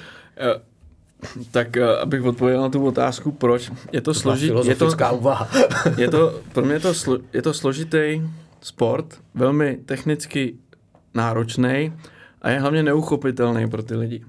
[1.52, 4.68] Tak uh, abych odpověděl na tu otázku, proč je to, složitý.
[4.68, 5.50] Je to, úvaha.
[5.98, 8.22] je to, pro mě je to, slo, je to složitý
[8.62, 10.56] sport, velmi technicky
[11.14, 11.94] náročný
[12.42, 14.24] a je hlavně neuchopitelný pro ty lidi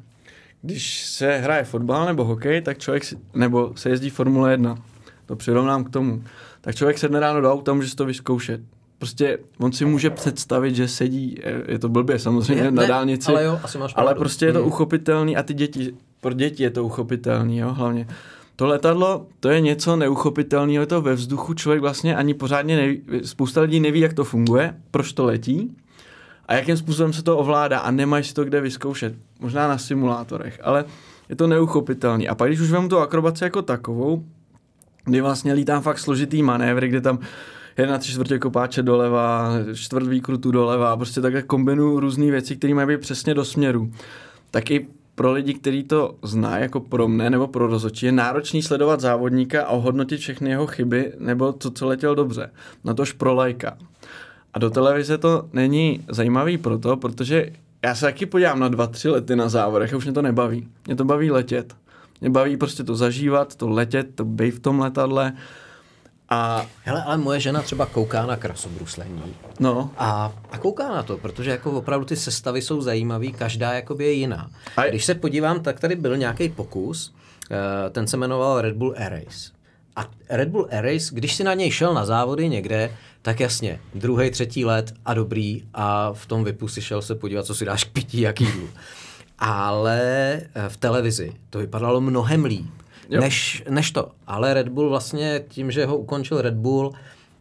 [0.63, 4.79] když se hraje fotbal nebo hokej, tak člověk, si, nebo se jezdí Formule 1,
[5.27, 6.23] to přirovnám k tomu,
[6.61, 8.61] tak člověk sedne ráno do auta, může si to vyzkoušet.
[8.99, 13.33] Prostě on si může představit, že sedí, je to blbě samozřejmě je, na ne, dálnici,
[13.33, 14.67] ale, jo, asi máš ale prostě je to mm.
[14.67, 18.07] uchopitelný a ty děti, pro děti je to uchopitelný, jo, hlavně.
[18.57, 23.03] To letadlo, to je něco neuchopitelného, je to ve vzduchu, člověk vlastně ani pořádně neví,
[23.25, 25.77] spousta lidí neví, jak to funguje, proč to letí,
[26.49, 29.15] a jakým způsobem se to ovládá a nemáš si to kde vyzkoušet.
[29.41, 30.85] Možná na simulátorech, ale
[31.29, 32.29] je to neuchopitelný.
[32.29, 34.25] A pak, když už vemu tu akrobaci jako takovou,
[35.05, 37.19] kdy vlastně lítám fakt složitý manévry, kde tam
[37.79, 42.89] jedna tři čtvrtě kopáče doleva, čtvrt výkrutu doleva, prostě takhle kombinuju různé věci, které mají
[42.89, 43.91] být přesně do směru.
[44.51, 48.63] Tak i pro lidi, kteří to znají, jako pro mne nebo pro rozhodčí, je náročný
[48.63, 52.51] sledovat závodníka a ohodnotit všechny jeho chyby nebo to, co letěl dobře.
[52.85, 53.77] Na tož pro lajka.
[54.55, 57.51] A do televize to není zajímavý proto, protože
[57.83, 60.69] já se taky podívám na dva, tři lety na závodech a už mě to nebaví.
[60.87, 61.77] Mě to baví letět.
[62.21, 65.33] Mě baví prostě to zažívat, to letět, to být v tom letadle.
[66.29, 66.67] A...
[66.83, 69.23] Hele, ale moje žena třeba kouká na krasobruslení.
[69.61, 69.91] No.
[69.99, 74.13] A, a kouká na to, protože jako opravdu ty sestavy jsou zajímavé, každá jakoby je
[74.13, 74.51] jiná.
[74.77, 74.87] A...
[74.87, 77.15] Když se podívám, tak tady byl nějaký pokus,
[77.51, 79.51] eh, ten se jmenoval Red Bull Air Race.
[79.97, 82.91] A Red Bull Air Race, když si na něj šel na závody někde,
[83.23, 87.47] tak jasně, druhý, třetí let a dobrý a v tom vypu si šel se podívat,
[87.47, 88.69] co si dáš k pití, jak jídlu.
[89.39, 90.01] Ale
[90.33, 92.71] eh, v televizi to vypadalo mnohem líp,
[93.21, 94.11] než, než to.
[94.27, 96.93] Ale Red Bull vlastně tím, že ho ukončil Red Bull,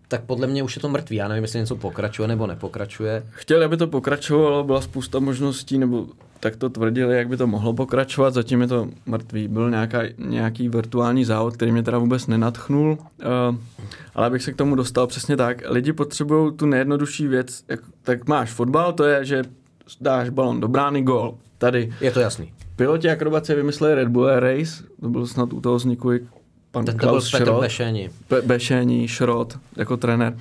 [0.07, 1.15] tak podle mě už je to mrtvý.
[1.15, 3.23] Já nevím, jestli něco pokračuje nebo nepokračuje.
[3.29, 6.07] Chtěli, aby to pokračovalo, byla spousta možností, nebo
[6.39, 9.47] tak to tvrdili, jak by to mohlo pokračovat, zatím je to mrtvý.
[9.47, 13.55] Byl nějaká, nějaký virtuální závod, který mě teda vůbec nenatchnul, uh,
[14.15, 15.63] ale abych se k tomu dostal přesně tak.
[15.69, 19.43] Lidi potřebují tu nejjednodušší věc, jak, tak máš fotbal, to je, že
[20.01, 21.37] dáš balon do brány, gol.
[21.57, 21.93] Tady.
[22.01, 22.53] Je to jasný.
[22.75, 26.11] Piloti akrobace vymysleli Red Bull Air Race, to byl snad u toho vzniku
[26.71, 28.09] pan Ten Klaus byl Petr Bešení.
[28.29, 30.37] Be- Bešení, Šrot, jako trenér.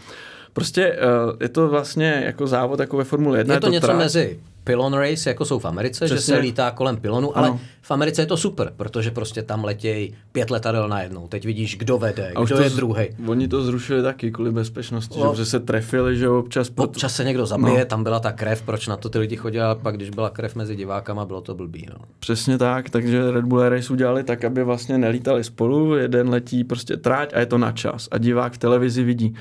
[0.57, 0.93] Prostě
[1.27, 3.55] uh, je to vlastně jako závod jako ve Formule 1.
[3.55, 3.99] Je to, je to něco trať.
[3.99, 6.17] mezi pylon race, jako jsou v Americe, Přesně.
[6.17, 7.61] že se lítá kolem pylonu, ale Ano.
[7.83, 11.29] v Americe je to super, protože prostě tam letějí pět letadel najednou.
[11.29, 13.05] Teď vidíš, kdo vede, A kdo je z- druhý.
[13.27, 15.35] Oni to zrušili taky kvůli bezpečnosti, No.
[15.35, 16.71] že, se trefili, že občas.
[16.71, 17.85] proto- Občas se někdo zabije, No.
[17.85, 20.55] tam byla ta krev, proč na to ty lidi chodili, a pak když byla krev
[20.57, 21.87] mezi divákama, bylo to blbý.
[21.91, 21.97] No.
[22.19, 26.97] Přesně tak, takže Red Bull Race udělali tak, aby vlastně nelítali spolu, jeden letí prostě
[26.97, 29.35] tráť a je to na čas a divák v televizi vidí,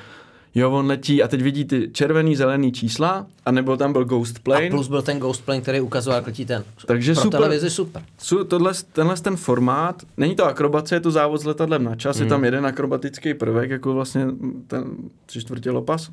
[0.56, 4.40] jo, on letí a teď vidí ty červený, zelený čísla, a nebo tam byl Ghost
[4.40, 4.68] Plane.
[4.68, 6.64] A plus byl ten Ghost Plane, který ukazoval, jak letí ten.
[6.88, 7.40] Takže Pro super.
[7.40, 8.02] televizi super.
[8.18, 12.16] Su, tohle, tenhle ten formát, není to akrobace, je to závod s letadlem na čas,
[12.18, 12.26] Hmm.
[12.26, 14.26] je tam jeden akrobatický prvek, jako vlastně
[14.68, 14.84] ten
[15.26, 16.10] tři čtvrtě lopas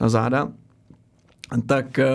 [0.00, 0.48] na záda,
[1.66, 2.06] tak, eh,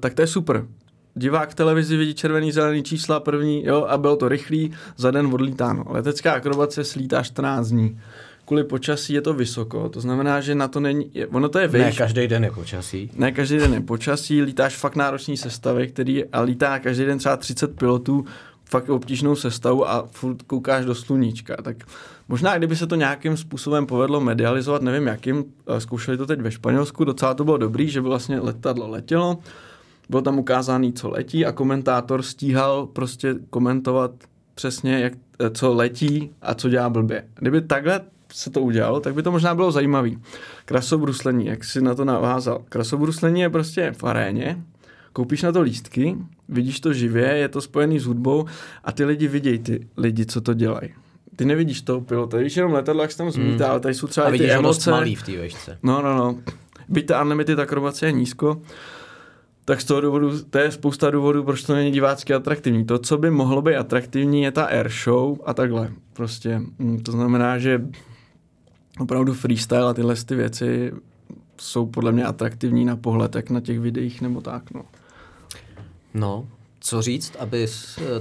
[0.00, 0.66] tak to je super.
[1.14, 5.26] Divák v televizi vidí červený, zelený čísla první, jo, a bylo to rychlý, za den
[5.26, 5.84] odlítáno.
[5.88, 8.00] Letecká akrobace slítá 14 dní.
[8.52, 11.68] Kvůli počasí je to vysoko, to znamená, že na to není, je, ono to je
[11.68, 13.10] Ne, výš, každý den je počasí.
[13.16, 17.36] ne každý den je počasí, lítáš fakt náročný sestavy, který a lítá každý den třeba
[17.36, 18.24] 30 pilotů,
[18.64, 21.56] fakt obtížnou sestavu a furt koukáš do sluníčka.
[21.62, 21.76] Tak
[22.28, 25.44] možná, kdyby se to nějakým způsobem povedlo medializovat, nevím jakým,
[25.76, 29.38] eh, zkoušeli to teď ve Španělsku, docela to bylo dobrý, že by vlastně letadlo letělo,
[30.08, 34.10] bylo tam ukázaný, co letí a komentátor stíhal prostě komentovat
[34.54, 37.24] přesně, jak, eh, co letí a co dělá blbě.
[37.34, 38.00] Kdyby takhle
[38.32, 40.18] se to udělalo, tak by to možná bylo zajímavý.
[40.64, 42.62] Krasobruslení, jak si na to navázal.
[42.68, 44.62] Krasobruslení je prostě v aréně,
[45.12, 46.16] koupíš na to lístky,
[46.48, 48.44] vidíš to živě, je to spojený s hudbou
[48.84, 50.90] a ty lidi vidějí ty lidi, co to dělají.
[51.36, 54.26] Ty nevidíš toho pilota, vidíš jenom letadlo, jak se tam zmítá, ale tady jsou třeba
[54.26, 54.90] A vidíš ty emoce.
[54.90, 55.78] malý v té vešce.
[55.82, 56.38] No, no, no.
[56.88, 58.62] Byť ta unlimited akrobace je nízko,
[59.64, 62.84] tak z toho důvodu, to je spousta důvodů, proč to není divácky atraktivní.
[62.84, 65.92] To, co by mohlo být atraktivní, je ta air show a takhle.
[66.12, 67.82] Prostě, mm, to znamená, že
[68.98, 70.92] opravdu freestyle a tyhle ty věci
[71.60, 74.84] jsou podle mě atraktivní na pohled, jak na těch videích nebo tak, no.
[76.14, 76.46] No,
[76.80, 77.66] co říct, aby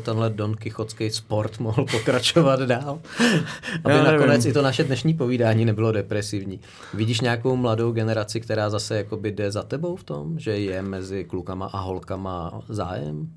[0.03, 2.99] tenhle Don Kichotský sport mohl pokračovat dál?
[3.83, 4.11] Aby Já nevím.
[4.19, 6.59] nakonec i to naše dnešní povídání nebylo depresivní.
[6.93, 11.23] Vidíš nějakou mladou generaci, která zase jakoby jde za tebou v tom, že je mezi
[11.23, 13.29] klukama a holkama zájem?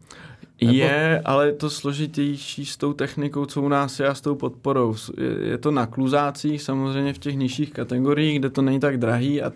[0.60, 4.94] Je, ale to složitější s tou technikou, co u nás je a s tou podporou.
[5.18, 9.42] Je, je to na kluzácích, samozřejmě v těch nižších kategoriích, kde to není tak drahý
[9.42, 9.52] a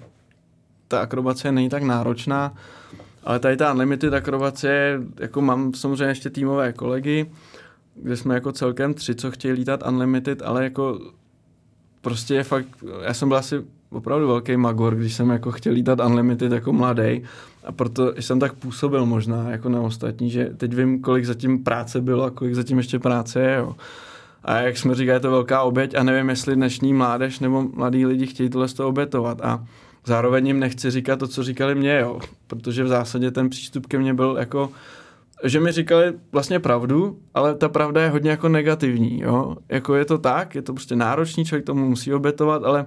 [0.88, 2.54] ta akrobace není tak náročná,
[3.24, 7.30] ale tady ta unlimited akrobace, jako mám samozřejmě ještě týmové kolegy,
[7.94, 11.00] kde jsme jako celkem tři, co chtějí lítat unlimited, ale jako
[12.00, 12.68] prostě je fakt,
[13.02, 17.22] já jsem byl asi opravdu velký magor, když jsem jako chtěl lítat unlimited jako mladý
[17.64, 22.00] a proto jsem tak působil možná jako na ostatní, že teď vím, kolik zatím práce
[22.00, 23.76] bylo a kolik zatím ještě práce je, jo.
[24.44, 28.06] A jak jsme říkali, je to velká oběť a nevím, jestli dnešní mládež nebo mladí
[28.06, 29.64] lidi chtějí tohle z toho obětovat a
[30.06, 32.20] zároveň jim nechci říkat to, co říkali mě, jo.
[32.46, 34.70] Protože v zásadě ten přístup ke mně byl jako,
[35.44, 39.56] že mi říkali vlastně pravdu, ale ta pravda je hodně jako negativní, jo.
[39.68, 42.86] Jako je to tak, je to prostě náročný, člověk tomu musí obětovat, ale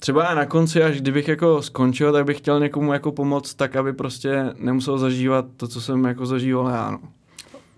[0.00, 3.76] třeba já na konci, až kdybych jako skončil, tak bych chtěl někomu jako pomoct tak,
[3.76, 6.98] aby prostě nemusel zažívat to, co jsem jako zažíval já, no.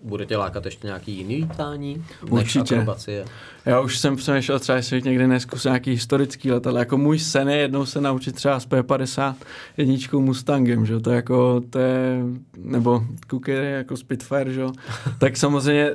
[0.05, 2.05] Bude tě lákat ještě nějaký jiný lítání?
[2.31, 2.75] Určitě.
[2.75, 3.25] akrobacie?
[3.67, 6.79] Já už jsem přemýšlel třeba, jestli někdy neskusil nějaký historický letadlo.
[6.79, 9.35] Jako můj sen je jednou se naučit třeba s P50
[9.77, 12.23] jedničkou Mustangem, že to je jako, to je,
[12.57, 14.63] nebo Cooker jako Spitfire, že
[15.19, 15.91] tak samozřejmě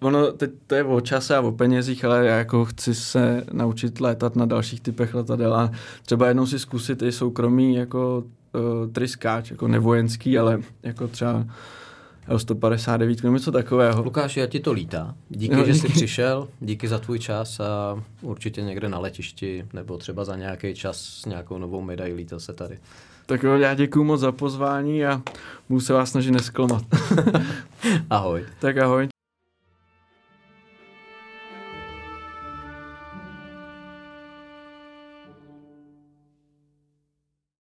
[0.00, 4.00] ono, teď to je o čase a o penězích, ale já jako chci se naučit
[4.00, 5.70] létat na dalších typech letadel a
[6.04, 8.24] třeba jednou si zkusit i soukromý jako
[8.54, 11.44] uh, tryskáč, jako nevojenský, ale jako třeba
[12.28, 14.02] L159, nebo něco takového.
[14.02, 15.14] Lukáš, já ti to lítá.
[15.28, 19.98] Díky, No, že jsi přišel, díky za tvůj čas a určitě někde na letišti nebo
[19.98, 22.78] třeba za nějaký čas s nějakou novou medailí to se tady.
[23.26, 25.22] Tak jo, já děkuji moc za pozvání a
[25.68, 26.82] budu se vás snažit nesklamat.
[28.10, 28.44] Ahoj.
[28.60, 29.08] tak ahoj.